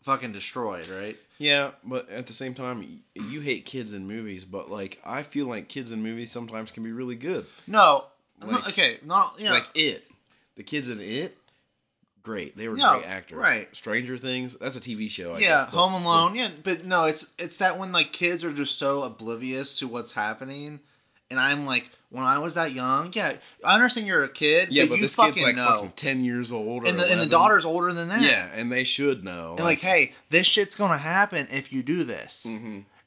[0.05, 1.17] fucking destroyed, right?
[1.39, 5.47] Yeah, but at the same time, you hate kids in movies, but like I feel
[5.47, 7.45] like kids in movies sometimes can be really good.
[7.67, 8.05] No,
[8.41, 10.07] no, okay, not know, Like it,
[10.55, 11.37] the kids in it,
[12.23, 12.57] great.
[12.57, 13.39] They were Yeah, great actors.
[13.39, 13.75] right.
[13.77, 14.57] Stranger Things.
[14.57, 15.35] That's a TV show.
[15.35, 16.35] I yeah, guess, Home still- Alone.
[16.37, 20.13] Yeah, but no, it's it's that when like kids are just so oblivious to what's
[20.13, 20.81] happening,
[21.31, 23.35] and I'm like, when I was that young, yeah,
[23.65, 24.69] I understand you're a kid.
[24.71, 25.67] Yeah, but, but you this fucking kid's like know.
[25.67, 26.85] fucking ten years old.
[26.85, 28.21] Or and the and the daughter's older than that.
[28.21, 29.55] Yeah, and they should know.
[29.57, 32.47] and like, hey, this shit's gonna happen if you do this.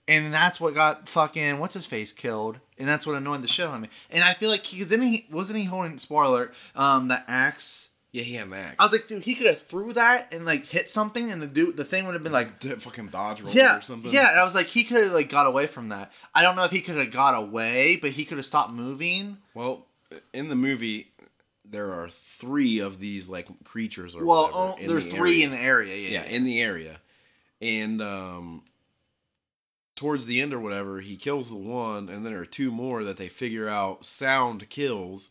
[0.09, 3.67] And that's what got fucking what's his face killed, and that's what annoyed the shit
[3.67, 3.89] out of me.
[4.11, 7.91] And I feel like because then he wasn't he holding spoiler um the axe.
[8.17, 8.75] Yeah, he had Max.
[8.79, 11.47] I was like, dude, he could have threw that and like hit something, and the
[11.47, 14.11] dude the thing would have been like Did fucking dodge roll yeah, or something.
[14.11, 14.31] yeah.
[14.31, 16.11] And I was like, he could have like got away from that.
[16.33, 19.37] I don't know if he could have got away, but he could have stopped moving.
[19.53, 19.85] Well,
[20.33, 21.11] in the movie,
[21.63, 24.57] there are three of these like creatures or Well, whatever.
[24.59, 25.45] oh, there's the three area.
[25.45, 25.95] in the area.
[25.95, 26.99] Yeah, yeah, in the area,
[27.61, 28.63] and um,
[29.95, 33.03] towards the end or whatever, he kills the one, and then there are two more
[33.03, 35.29] that they figure out sound kills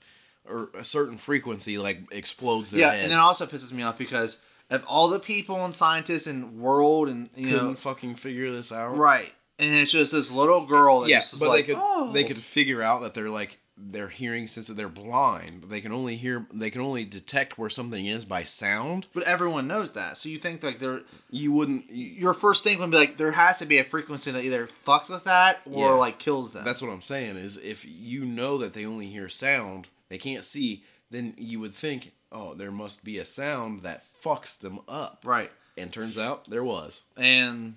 [0.48, 2.90] or a certain frequency like explodes their yeah.
[2.90, 3.04] heads.
[3.04, 4.40] And it also pisses me off because
[4.70, 8.72] of all the people and scientists and world and you couldn't know fucking figure this
[8.72, 8.96] out.
[8.96, 12.12] right, and it's just this little girl that Yeah, but like, they could oh.
[12.12, 15.64] they could figure out that they're like their hearing sense that they're blind.
[15.64, 19.06] They can only hear they can only detect where something is by sound.
[19.12, 21.90] But everyone knows that, so you think like there, You wouldn't.
[21.90, 24.66] You, your first thing would be like there has to be a frequency that either
[24.66, 25.92] fucks with that or Yeah.
[25.92, 26.64] like kills them.
[26.64, 30.44] that's what I'm saying is if you know that they only hear sound, they can't
[30.44, 30.84] see.
[31.10, 35.22] Then you would think, oh, there must be a sound that fucks them up.
[35.24, 35.50] right.
[35.78, 37.04] And turns out there was.
[37.16, 37.74] And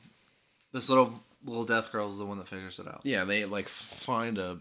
[0.71, 3.01] this little little death girl is the one that figures it out.
[3.03, 4.57] Yeah, they like find a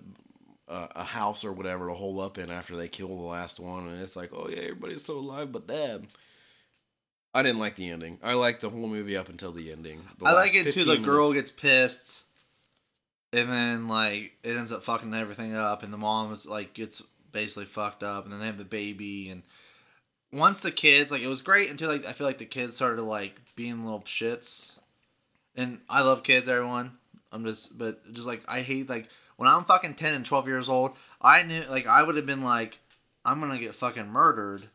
[0.68, 3.88] a, a house or whatever to hole up in after they kill the last one,
[3.88, 6.06] and it's like, oh yeah, everybody's still alive, but dad.
[7.34, 8.18] I didn't like the ending.
[8.22, 10.02] I liked the whole movie up until the ending.
[10.18, 10.84] The I like it too.
[10.84, 11.50] The 15 girl minutes.
[11.50, 12.22] gets pissed,
[13.32, 17.02] and then like it ends up fucking everything up, and the mom is like gets
[17.32, 19.42] basically fucked up, and then they have the baby, and
[20.32, 23.02] once the kids like it was great until like I feel like the kids started
[23.02, 24.78] like being little shits,
[25.56, 26.98] and I love kids, everyone.
[27.30, 30.68] I'm just, but just like I hate like when I'm fucking ten and twelve years
[30.68, 32.78] old, I knew like I would have been like,
[33.24, 34.68] I'm gonna get fucking murdered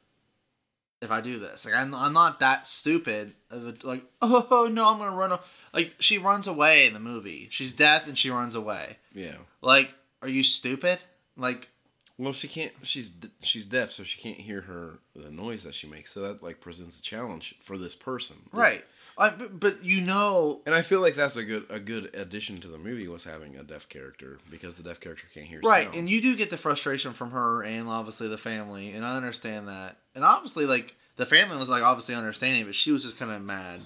[1.04, 1.66] if I do this.
[1.66, 3.34] Like I'm, I'm not that stupid.
[3.51, 5.34] Like oh, oh no, I'm gonna run.
[5.34, 5.39] a-"
[5.74, 7.47] Like she runs away in the movie.
[7.51, 8.97] She's deaf and she runs away.
[9.14, 9.36] Yeah.
[9.62, 10.99] Like, are you stupid?
[11.36, 11.70] Like,
[12.18, 12.72] Well, she can't.
[12.84, 16.11] She's she's deaf, so she can't hear her the noise that she makes.
[16.14, 18.38] So that like presents a challenge for this person.
[18.51, 18.86] This- right?
[19.16, 22.59] I, but, but you know, And I feel like that's a good a good addition
[22.61, 25.84] to the movie was having a deaf character because the deaf character can't hear right?
[25.86, 25.95] sound.
[25.95, 29.68] And you do get the frustration from her and obviously the family, and I understand
[29.68, 29.97] that.
[30.16, 33.39] And obviously, like the family was like obviously understanding, but she was just kind of
[33.43, 33.82] mad.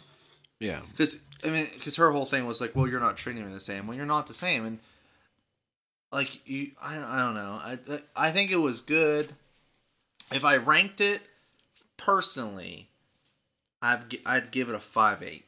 [0.61, 0.79] yeah.
[0.91, 3.59] Because I mean, because her whole thing was like, well, you're not treating me the
[3.59, 3.85] same.
[3.85, 4.79] Well, you're not the same, and
[6.11, 7.59] like you, I, I don't know.
[7.61, 7.77] I
[8.15, 9.29] I think it was good.
[10.33, 11.21] If I ranked it
[11.97, 12.89] personally,
[13.81, 15.45] I'd I'd give it a five eight.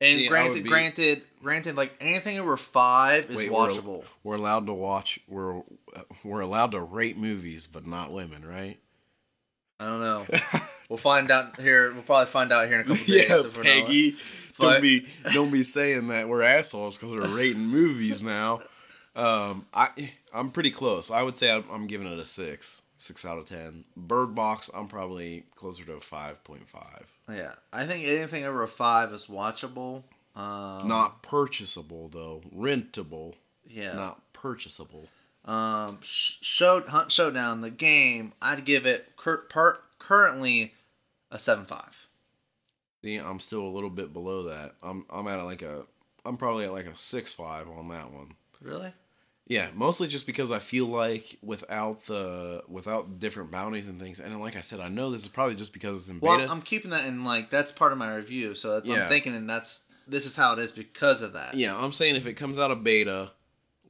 [0.00, 4.04] And See, granted, be- granted, granted, like anything over five is Wait, we're- watchable.
[4.22, 5.20] We're, allowed to watch.
[5.28, 5.62] We're
[6.24, 8.78] we're allowed to rate movies, but not women, right?
[9.80, 10.26] I don't know.
[10.88, 11.92] we'll find out here.
[11.92, 13.28] We'll probably find out here in a couple days.
[13.28, 14.16] yeah, if we're not- Peggy.
[14.58, 18.60] But- don't be don't be saying that we're assholes because we're rating movies now.
[19.16, 21.10] Um, I I'm pretty close.
[21.10, 23.84] I would say I'm, I'm giving it a six, six out of ten.
[23.96, 27.12] Bird Box, I'm probably closer to a five point five.
[27.28, 30.02] Yeah, I think anything over a five is watchable.
[30.36, 33.34] Um, Not purchasable though, rentable,
[33.68, 33.92] yeah.
[33.94, 35.06] not purchasable.
[35.44, 38.32] Um, sh- show Hunt Showdown the game.
[38.42, 40.74] I'd give it cur- per- currently
[41.30, 42.08] a seven five.
[43.04, 44.72] See, I'm still a little bit below that.
[44.82, 45.84] I'm I'm at like a
[46.26, 48.34] I'm probably at like a six five on that one.
[48.60, 48.92] Really?
[49.46, 54.40] Yeah, mostly just because I feel like without the without different bounties and things, and
[54.40, 56.50] like I said, I know this is probably just because it's in Well, beta.
[56.50, 59.02] I'm keeping that in like that's part of my review, so that's Yeah.
[59.02, 61.54] I'm thinking, and that's this is how it is because of that.
[61.54, 63.32] yeah, I'm saying if it comes out of beta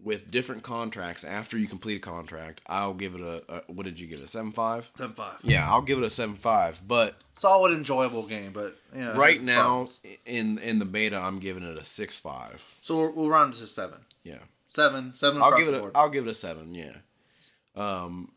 [0.02, 3.98] with different contracts after you complete a contract, I'll give it a, a what did
[4.00, 4.90] you give it a seven five?
[4.98, 5.38] Seven five.
[5.42, 6.82] Yeah, I'll give it a seven five.
[6.86, 10.02] But Solid, enjoyable game, but you know, right now problems.
[10.26, 12.76] in in the beta, I'm giving it a six five.
[12.80, 14.00] so we'll, we'll round it to seven.
[14.24, 14.38] Yeah.
[14.74, 15.74] Seven, seven I'll give it.
[15.84, 15.90] A.
[15.94, 16.74] I'll give it a seven.
[16.74, 16.96] Yeah.
[17.76, 18.32] Um,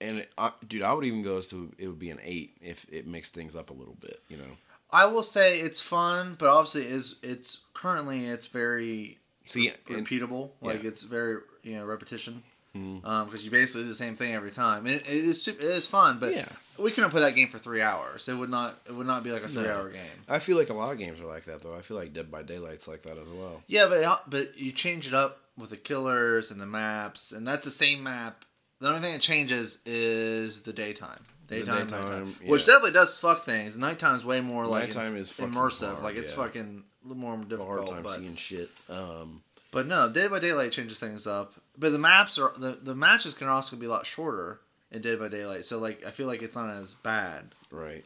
[0.00, 2.56] and it, I, dude, I would even go as to it would be an eight
[2.60, 4.18] if it mixed things up a little bit.
[4.28, 4.56] You know.
[4.92, 10.50] I will say it's fun, but obviously is it's currently it's very See, and, repeatable.
[10.60, 10.88] Like yeah.
[10.90, 12.42] it's very you know repetition.
[12.76, 13.04] Mhm.
[13.04, 14.86] Um, because you basically do the same thing every time.
[14.86, 16.46] And it, it is super, it is fun, but Yeah.
[16.78, 18.28] we couldn't play that game for three hours.
[18.28, 19.62] It would not it would not be like a No.
[19.62, 20.02] three hour game.
[20.28, 21.74] I feel like a lot of games are like that though.
[21.74, 23.62] I feel like Dead by Daylight's like that as well.
[23.66, 27.64] Yeah, but but you change it up with the killers and the maps, and that's
[27.64, 28.44] the same map.
[28.80, 31.20] The only thing that changes is the daytime.
[31.46, 32.34] Daytime, daytime, nighttime.
[32.42, 32.50] yeah.
[32.50, 33.76] Which definitely does fuck things.
[33.76, 35.92] Nighttime is way more like Nighttime is immersive.
[35.94, 36.36] hard, like it's yeah.
[36.44, 37.66] fucking a little more difficult.
[37.68, 38.70] hard time But, seeing shit.
[38.88, 39.42] Um,
[39.72, 41.54] but no, Dead by Daylight changes things up.
[41.76, 45.18] But the maps are the, the matches can also be a lot shorter in Dead
[45.18, 45.64] by Daylight.
[45.64, 47.54] So like I feel like it's not as bad.
[47.70, 48.04] right.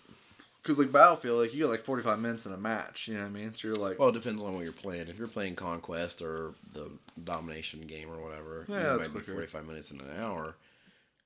[0.64, 3.06] Because like Battlefield, like you get like forty five minutes in a match.
[3.06, 3.54] You know what I mean?
[3.54, 5.08] So you're like, Well, it depends on what you're playing.
[5.08, 6.90] If you're playing Conquest or the
[7.22, 10.56] domination game or whatever, Yeah, it that's might be 45 minutes in an hour.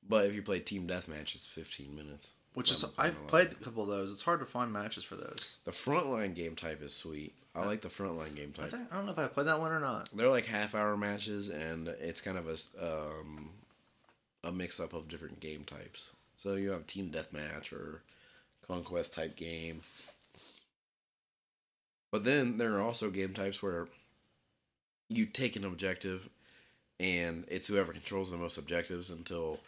[0.08, 2.32] But if you play Team Deathmatch, it's 15 minutes.
[2.54, 4.10] which is I've played a couple of those.
[4.10, 5.56] It's hard to find matches for those.
[5.64, 7.32] The frontline game type is sweet.
[7.54, 8.70] I like the frontline game I, type.
[8.70, 10.10] think, I don't know if I played that one or not.
[10.10, 13.50] They're like half hour matches, and it's kind of a um,
[14.44, 16.12] a mix up of different game types.
[16.36, 18.02] So you have team deathmatch or
[18.68, 19.82] conquest type game.
[22.12, 23.88] But then there are also game types where
[25.08, 26.28] you take an objective,
[26.98, 29.60] and it's whoever controls the most objectives until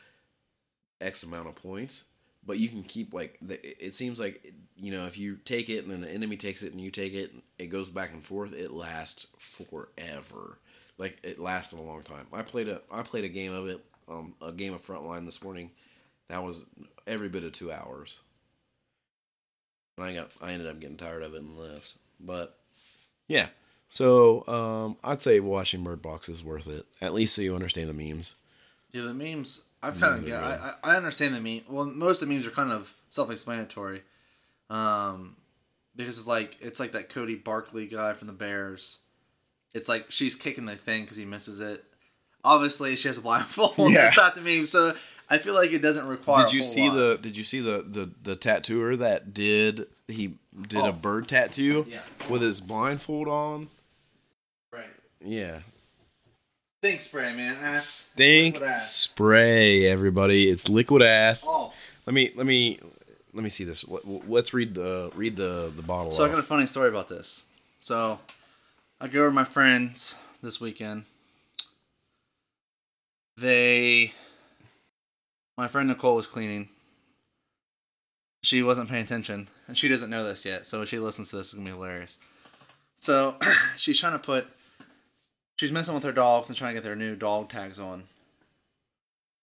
[1.01, 2.07] X amount of points.
[2.47, 5.83] But you can keep like the, it seems like you know if you take it
[5.83, 8.55] and then the enemy takes it and you take it, it goes back and forth.
[8.55, 10.59] It lasts forever.
[10.97, 12.27] Like it lasted a long time.
[12.33, 15.43] I played a I played a game of it, um, a game of Frontline this
[15.45, 15.71] morning.
[16.29, 16.65] That was
[17.07, 18.23] every bit of two hours.
[20.03, 21.95] I got I ended up getting tired of it and left.
[22.19, 22.57] But
[23.29, 23.49] yeah,
[23.89, 26.87] so um, I'd say watching Bird Box is worth it.
[27.01, 28.37] At least so you understand the memes.
[28.93, 29.65] Yeah, the memes.
[29.83, 30.43] I've kind of Memes get.
[30.43, 31.63] are I, I I understand the meme.
[31.69, 34.03] Well, most of the memes are kind of self-explanatory,
[34.69, 35.37] um,
[35.97, 38.99] because it's like it's like that Cody Parkey guy from the Bears.
[39.73, 41.85] It's like she's kicking the thing because he misses it.
[42.45, 43.75] Obviously, she has a blindfold.
[43.79, 44.03] Yeah.
[44.03, 44.67] That's not the meme.
[44.67, 44.95] So
[45.33, 46.45] I feel like it doesn't require.
[46.45, 46.97] Did you see lot.
[46.97, 50.35] the Did you see the the the tattooer that did he
[50.69, 50.89] did Oh.
[50.89, 52.01] a bird tattoo Yeah.
[52.29, 53.69] with his blindfold on?
[54.73, 54.91] right?
[55.21, 55.61] Yeah.
[56.83, 57.57] Stink spray, man.
[57.61, 57.87] Ah, ass.
[57.87, 60.49] Stink spray, everybody.
[60.51, 61.47] It's liquid ass.
[61.49, 61.73] Oh,
[62.07, 62.81] Let me let me
[63.33, 63.87] let me see this.
[63.87, 66.11] Let- Let's read the read the the bottle.
[66.11, 67.45] so I got a funny story about this.
[67.81, 68.19] So
[69.01, 71.05] I go with my friends this weekend.
[73.37, 74.13] They,
[75.61, 76.71] my friend Nicole was cleaning.
[78.43, 80.67] She wasn't paying attention, and she doesn't know this yet.
[80.67, 82.17] So when she listens to this, it's gonna be hilarious.
[82.97, 83.37] So
[83.77, 84.47] she's trying to put,
[85.57, 88.05] she's messing with her dogs and trying to get their new dog tags on.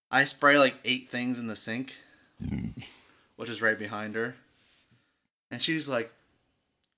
[0.10, 1.98] I spray like eight things in the sink,
[3.36, 4.38] which is right behind her,
[5.52, 6.12] and she's like,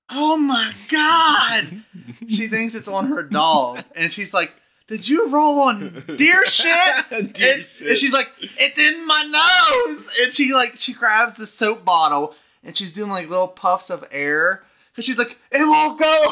[0.10, 1.84] "Oh my god!"
[2.30, 4.54] she thinks it's on her dog, and she's like,
[4.90, 6.74] "Did you roll on deer shit?"
[7.10, 7.88] Deer and, shit.
[7.88, 12.36] and she's like, "It's in my nose!" And she like she grabs the soap bottle
[12.64, 14.64] and she's doing like little puffs of air.
[14.96, 16.32] And she's like, "It won't go."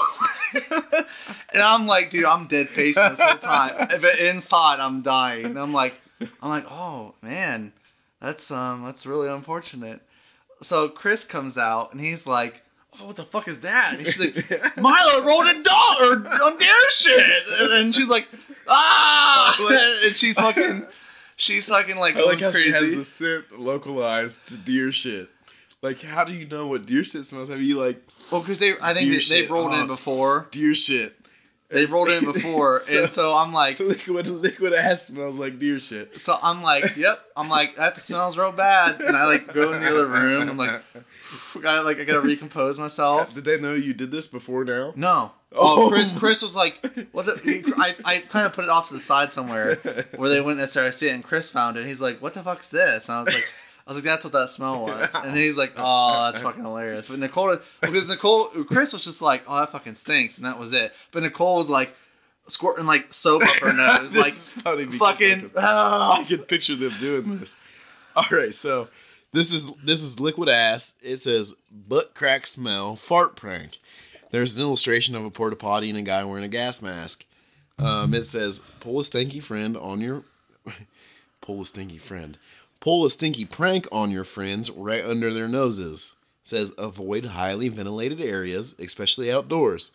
[1.53, 5.45] and I'm like, "Dude, I'm dead facing this whole time." But inside, I'm dying.
[5.45, 5.93] And I'm like,
[6.41, 7.71] I'm like, "Oh man,
[8.19, 10.01] that's um, that's really unfortunate."
[10.61, 12.63] So Chris comes out and he's like,
[12.99, 16.57] "Oh, what the fuck is that?" And she's like, "Milo rolled a dog or on
[16.57, 18.27] deer shit." And then she's like,
[18.67, 20.85] "Ah!" and she's fucking,
[21.35, 25.29] she's fucking like, I like how she has the scent localized to deer shit.
[25.81, 27.49] Like, how do you know what deer shit smells?
[27.49, 29.81] Have you like Well, because they, I think they, they've rolled uh.
[29.81, 30.47] in before.
[30.51, 31.15] deer shit?
[31.70, 35.80] They've rolled in before, So- and so I'm like, Liquid liquid ass smells like deer
[35.80, 36.20] shit.
[36.22, 37.20] so I'm like, yep.
[37.36, 40.47] I'm like, that smells real bad, and I like go in the other room.
[40.49, 40.82] I'm like,
[41.65, 43.34] I like I gotta recompose myself.
[43.34, 44.93] Did they know you did this before now?
[44.95, 45.32] No.
[45.53, 45.86] Oh.
[45.86, 46.11] Oh, Chris!
[46.18, 49.32] Chris was like, "What the?" I, I kind of put it off to the side
[49.32, 49.76] somewhere
[50.18, 51.86] where they wouldn't necessarily see it, and Chris found it.
[51.86, 53.43] He's like, "What the fuck's this?" And I was like,
[53.88, 57.07] "I was like, that's what that smell was." And he's like, "Oh, that's fucking hilarious."
[57.07, 60.73] But Nicole, because Nicole, Chris was just like, "Oh, that fucking stinks," and that was
[60.73, 60.93] it.
[61.11, 61.95] But Nicole was like
[62.47, 65.31] squirting like soap up her nose, like funny fucking.
[65.31, 66.21] I can- ah.
[66.21, 67.61] I can picture them doing this.
[68.15, 68.89] All right, so
[69.31, 70.99] this is this is liquid ass.
[71.03, 73.79] It says butt crack smell fart prank.
[74.31, 77.25] There's an illustration of a porta potty and a guy wearing a gas mask.
[77.79, 80.23] Um, it says pull a stinky friend on your
[81.41, 82.38] pull a stinky friend.
[82.80, 86.15] Pull a stinky prank on your friends right under their noses.
[86.43, 89.91] It says avoid highly ventilated areas, especially outdoors.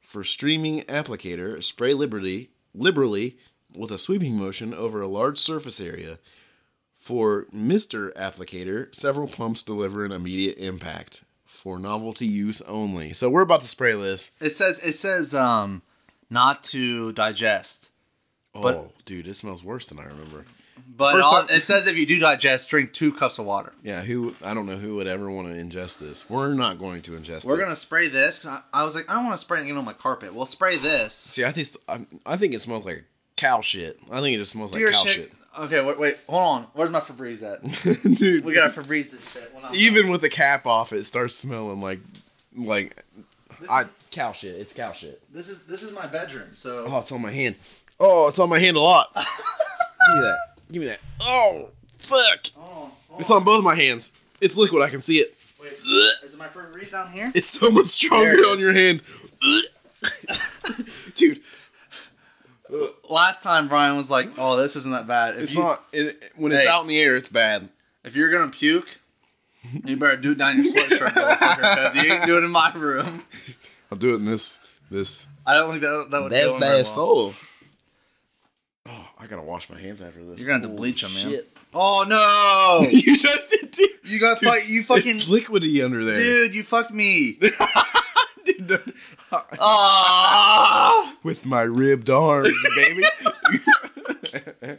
[0.00, 3.36] For streaming applicator, spray liberally, liberally
[3.74, 6.18] with a sweeping motion over a large surface area.
[6.94, 8.12] For Mr.
[8.14, 11.22] Applicator, several pumps deliver an immediate impact.
[11.44, 13.12] For novelty use only.
[13.12, 14.30] So we're about to spray this.
[14.40, 15.82] It says it says um,
[16.30, 17.90] not to digest.
[18.54, 20.46] Oh, But- dude, it smells worse than I remember.
[20.86, 23.72] But all, time- it says if you do digest, drink two cups of water.
[23.82, 26.28] Yeah, who I don't know who would ever want to ingest this.
[26.30, 27.62] We're not going to ingest We're it.
[27.64, 28.46] gonna spray this.
[28.46, 30.34] I, I was like, I don't want to spray it on my carpet.
[30.34, 31.14] We'll spray this.
[31.14, 33.04] See, I think I, I think it smells like
[33.36, 33.98] cow shit.
[34.10, 35.10] I think it just smells like cow shit.
[35.12, 35.32] shit.
[35.58, 36.62] Okay, wait, wait, hold on.
[36.74, 38.14] Where's my Febreze at?
[38.16, 38.44] dude.
[38.44, 39.52] We got a Febreze this shit.
[39.72, 42.00] Even with the cap off, it starts smelling like
[42.56, 42.96] like
[43.60, 44.56] This I is- cow shit.
[44.56, 45.20] It's cow shit.
[45.32, 46.50] This is this is my bedroom.
[46.54, 47.56] So Oh, it's on my hand.
[47.98, 49.12] Oh, it's on my hand a lot.
[49.14, 50.38] Give me that.
[50.72, 51.00] Give me that.
[51.20, 52.46] Oh, fuck.
[52.58, 54.22] Oh, oh, It's on both my hands.
[54.40, 54.82] It's liquid.
[54.82, 55.28] I can see it.
[55.60, 55.72] wait.
[56.24, 57.30] Is it my Febreze down here?
[57.34, 59.02] It's so much stronger There on your hand.
[61.14, 61.40] Dude,
[63.08, 65.84] Last time Brian was like, "Oh, this isn't that bad." If it's you not.
[65.92, 67.68] It, when it's out in the air, it's bad.
[68.02, 68.98] if you're gonna puke,
[69.84, 73.22] you better do it down your sweatshirt, because you ain't doing it in my room.
[73.92, 74.58] I'll do it in this
[74.90, 76.84] this I don't think that that would go in very well.
[76.84, 77.34] soul.
[79.18, 80.38] I gotta wash my hands after this.
[80.38, 81.22] You're gonna have to Holy bleach 'em, man.
[81.30, 81.56] shit.
[81.72, 82.88] Oh no!
[82.90, 83.88] you touched it too.
[84.04, 84.58] You got fuck.
[84.68, 86.54] You fucking It's liquidy under there, dude.
[86.54, 87.38] You fucked me.
[88.44, 88.78] Dude, no.
[89.58, 91.16] Ah!
[91.22, 93.04] with my ribbed arms, baby.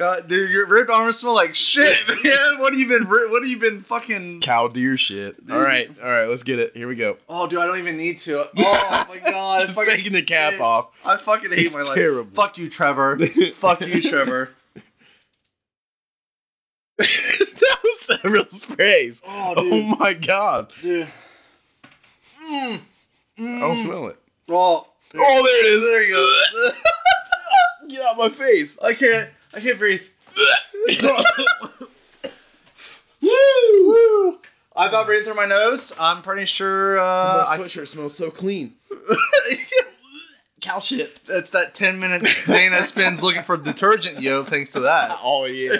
[0.00, 1.94] God, dude, your ripped arms smell like shit,
[2.24, 2.58] man.
[2.58, 3.06] What have you been?
[3.06, 4.40] What have you been fucking?
[4.40, 5.36] Cow deer shit.
[5.52, 6.74] All right, all right, let's get it.
[6.74, 7.18] Here we go.
[7.28, 8.48] Oh, dude, I don't even need to.
[8.56, 10.88] Oh my god, Just fucking, taking the cap dude, off.
[11.04, 11.94] I fucking hate It's my life.
[11.94, 12.30] terrible.
[12.34, 13.18] Fuck you, Trevor.
[13.56, 14.48] Fuck you, Trevor.
[16.96, 19.20] that was several sprays.
[19.28, 20.72] Oh, Oh, my god.
[20.80, 21.08] Dude.
[22.42, 22.78] Mm.
[22.78, 22.80] I
[23.38, 23.76] don't mm.
[23.76, 24.16] smell it.
[24.48, 25.82] Oh, Oh, there it is.
[25.82, 26.38] there you go.
[27.88, 28.78] Get out my face.
[28.80, 29.28] I can't.
[29.54, 30.02] I can't breathe.
[33.22, 34.38] Woo!
[34.76, 35.94] I've got breathing through my nose.
[36.00, 36.98] I'm pretty sure.
[36.98, 38.74] Uh, my I, sweatshirt smells so clean.
[40.60, 41.18] Cow shit.
[41.28, 45.18] it's that 10 minutes Dana spends looking for detergent, yo, thanks to that.
[45.22, 45.76] Oh yeah.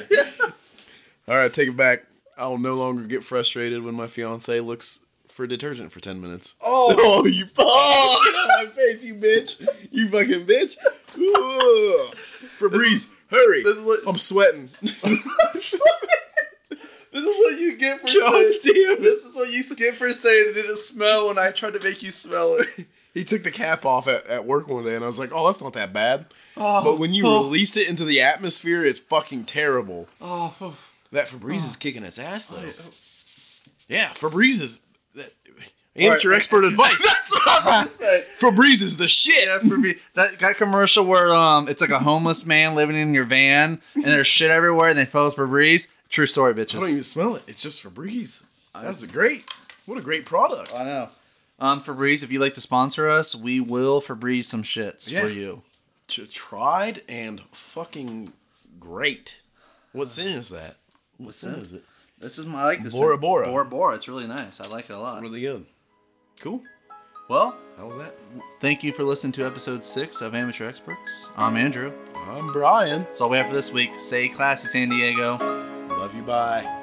[1.28, 2.04] All right, take it back.
[2.36, 6.54] I will no longer get frustrated when my fiance looks for detergent for ten minutes.
[6.62, 9.60] Oh, Oh, you oh, get out my face, you bitch!
[9.92, 10.76] You fucking bitch!
[11.14, 12.14] Ugh.
[12.58, 13.62] Febreze, hurry!
[13.62, 14.68] this is what I'm sweating.
[14.82, 15.80] this is
[17.12, 18.10] what you get for God
[18.60, 18.60] saying.
[18.64, 19.02] damn it!
[19.02, 22.02] This is what you get for saying it didn't smell when I tried to make
[22.02, 22.86] you smell it.
[23.12, 25.46] He took the cap off at, at work one day, and I was like, "Oh,
[25.46, 26.26] that's not that bad."
[26.56, 30.06] Oh, But when you oh, release it into the atmosphere, it's fucking terrible.
[30.20, 30.76] oh, oh.
[31.10, 32.68] That Febreze is kicking its ass though.
[33.92, 34.82] Yeah, Febreze is
[36.08, 36.24] Alright.
[36.36, 37.04] expert advice.
[37.04, 38.24] that's what I was gonna say.
[38.38, 39.46] Febreze is the shit.
[39.46, 43.24] Yeah, me, that that commercial where um, it's like a homeless man living in your
[43.24, 45.92] van and there's shit everywhere and they throw us Febreze.
[46.08, 46.76] True story, bitches.
[46.76, 47.42] I don't even smell it.
[47.46, 48.44] It's just Febreze.
[48.74, 49.44] That's great.
[49.86, 50.72] What a great product.
[50.74, 51.08] I know.
[51.58, 55.20] Um, Febreze, if you'd like to sponsor us, we will Febreze some shits Yeah.
[55.22, 55.62] for you.
[56.08, 58.32] T- tried and fucking
[58.80, 59.42] great.
[59.92, 60.76] What sin is that?
[61.18, 61.84] What sin is it?
[62.18, 62.98] This is my I like this.
[62.98, 63.46] Bora Bora.
[63.46, 63.94] Bora Bora.
[63.94, 64.60] It's really nice.
[64.60, 65.22] I like it a lot.
[65.22, 65.66] Really good.
[66.40, 66.62] Cool.
[67.28, 68.14] Well, How was that?
[68.60, 71.28] thank you for listening to episode six of Amateur Experts.
[71.36, 71.92] I'm Andrew.
[72.14, 73.02] I'm Brian.
[73.04, 73.90] That's all we have for this week.
[74.00, 75.36] Say classy, San Diego.
[75.90, 76.22] Love you.
[76.22, 76.79] Bye.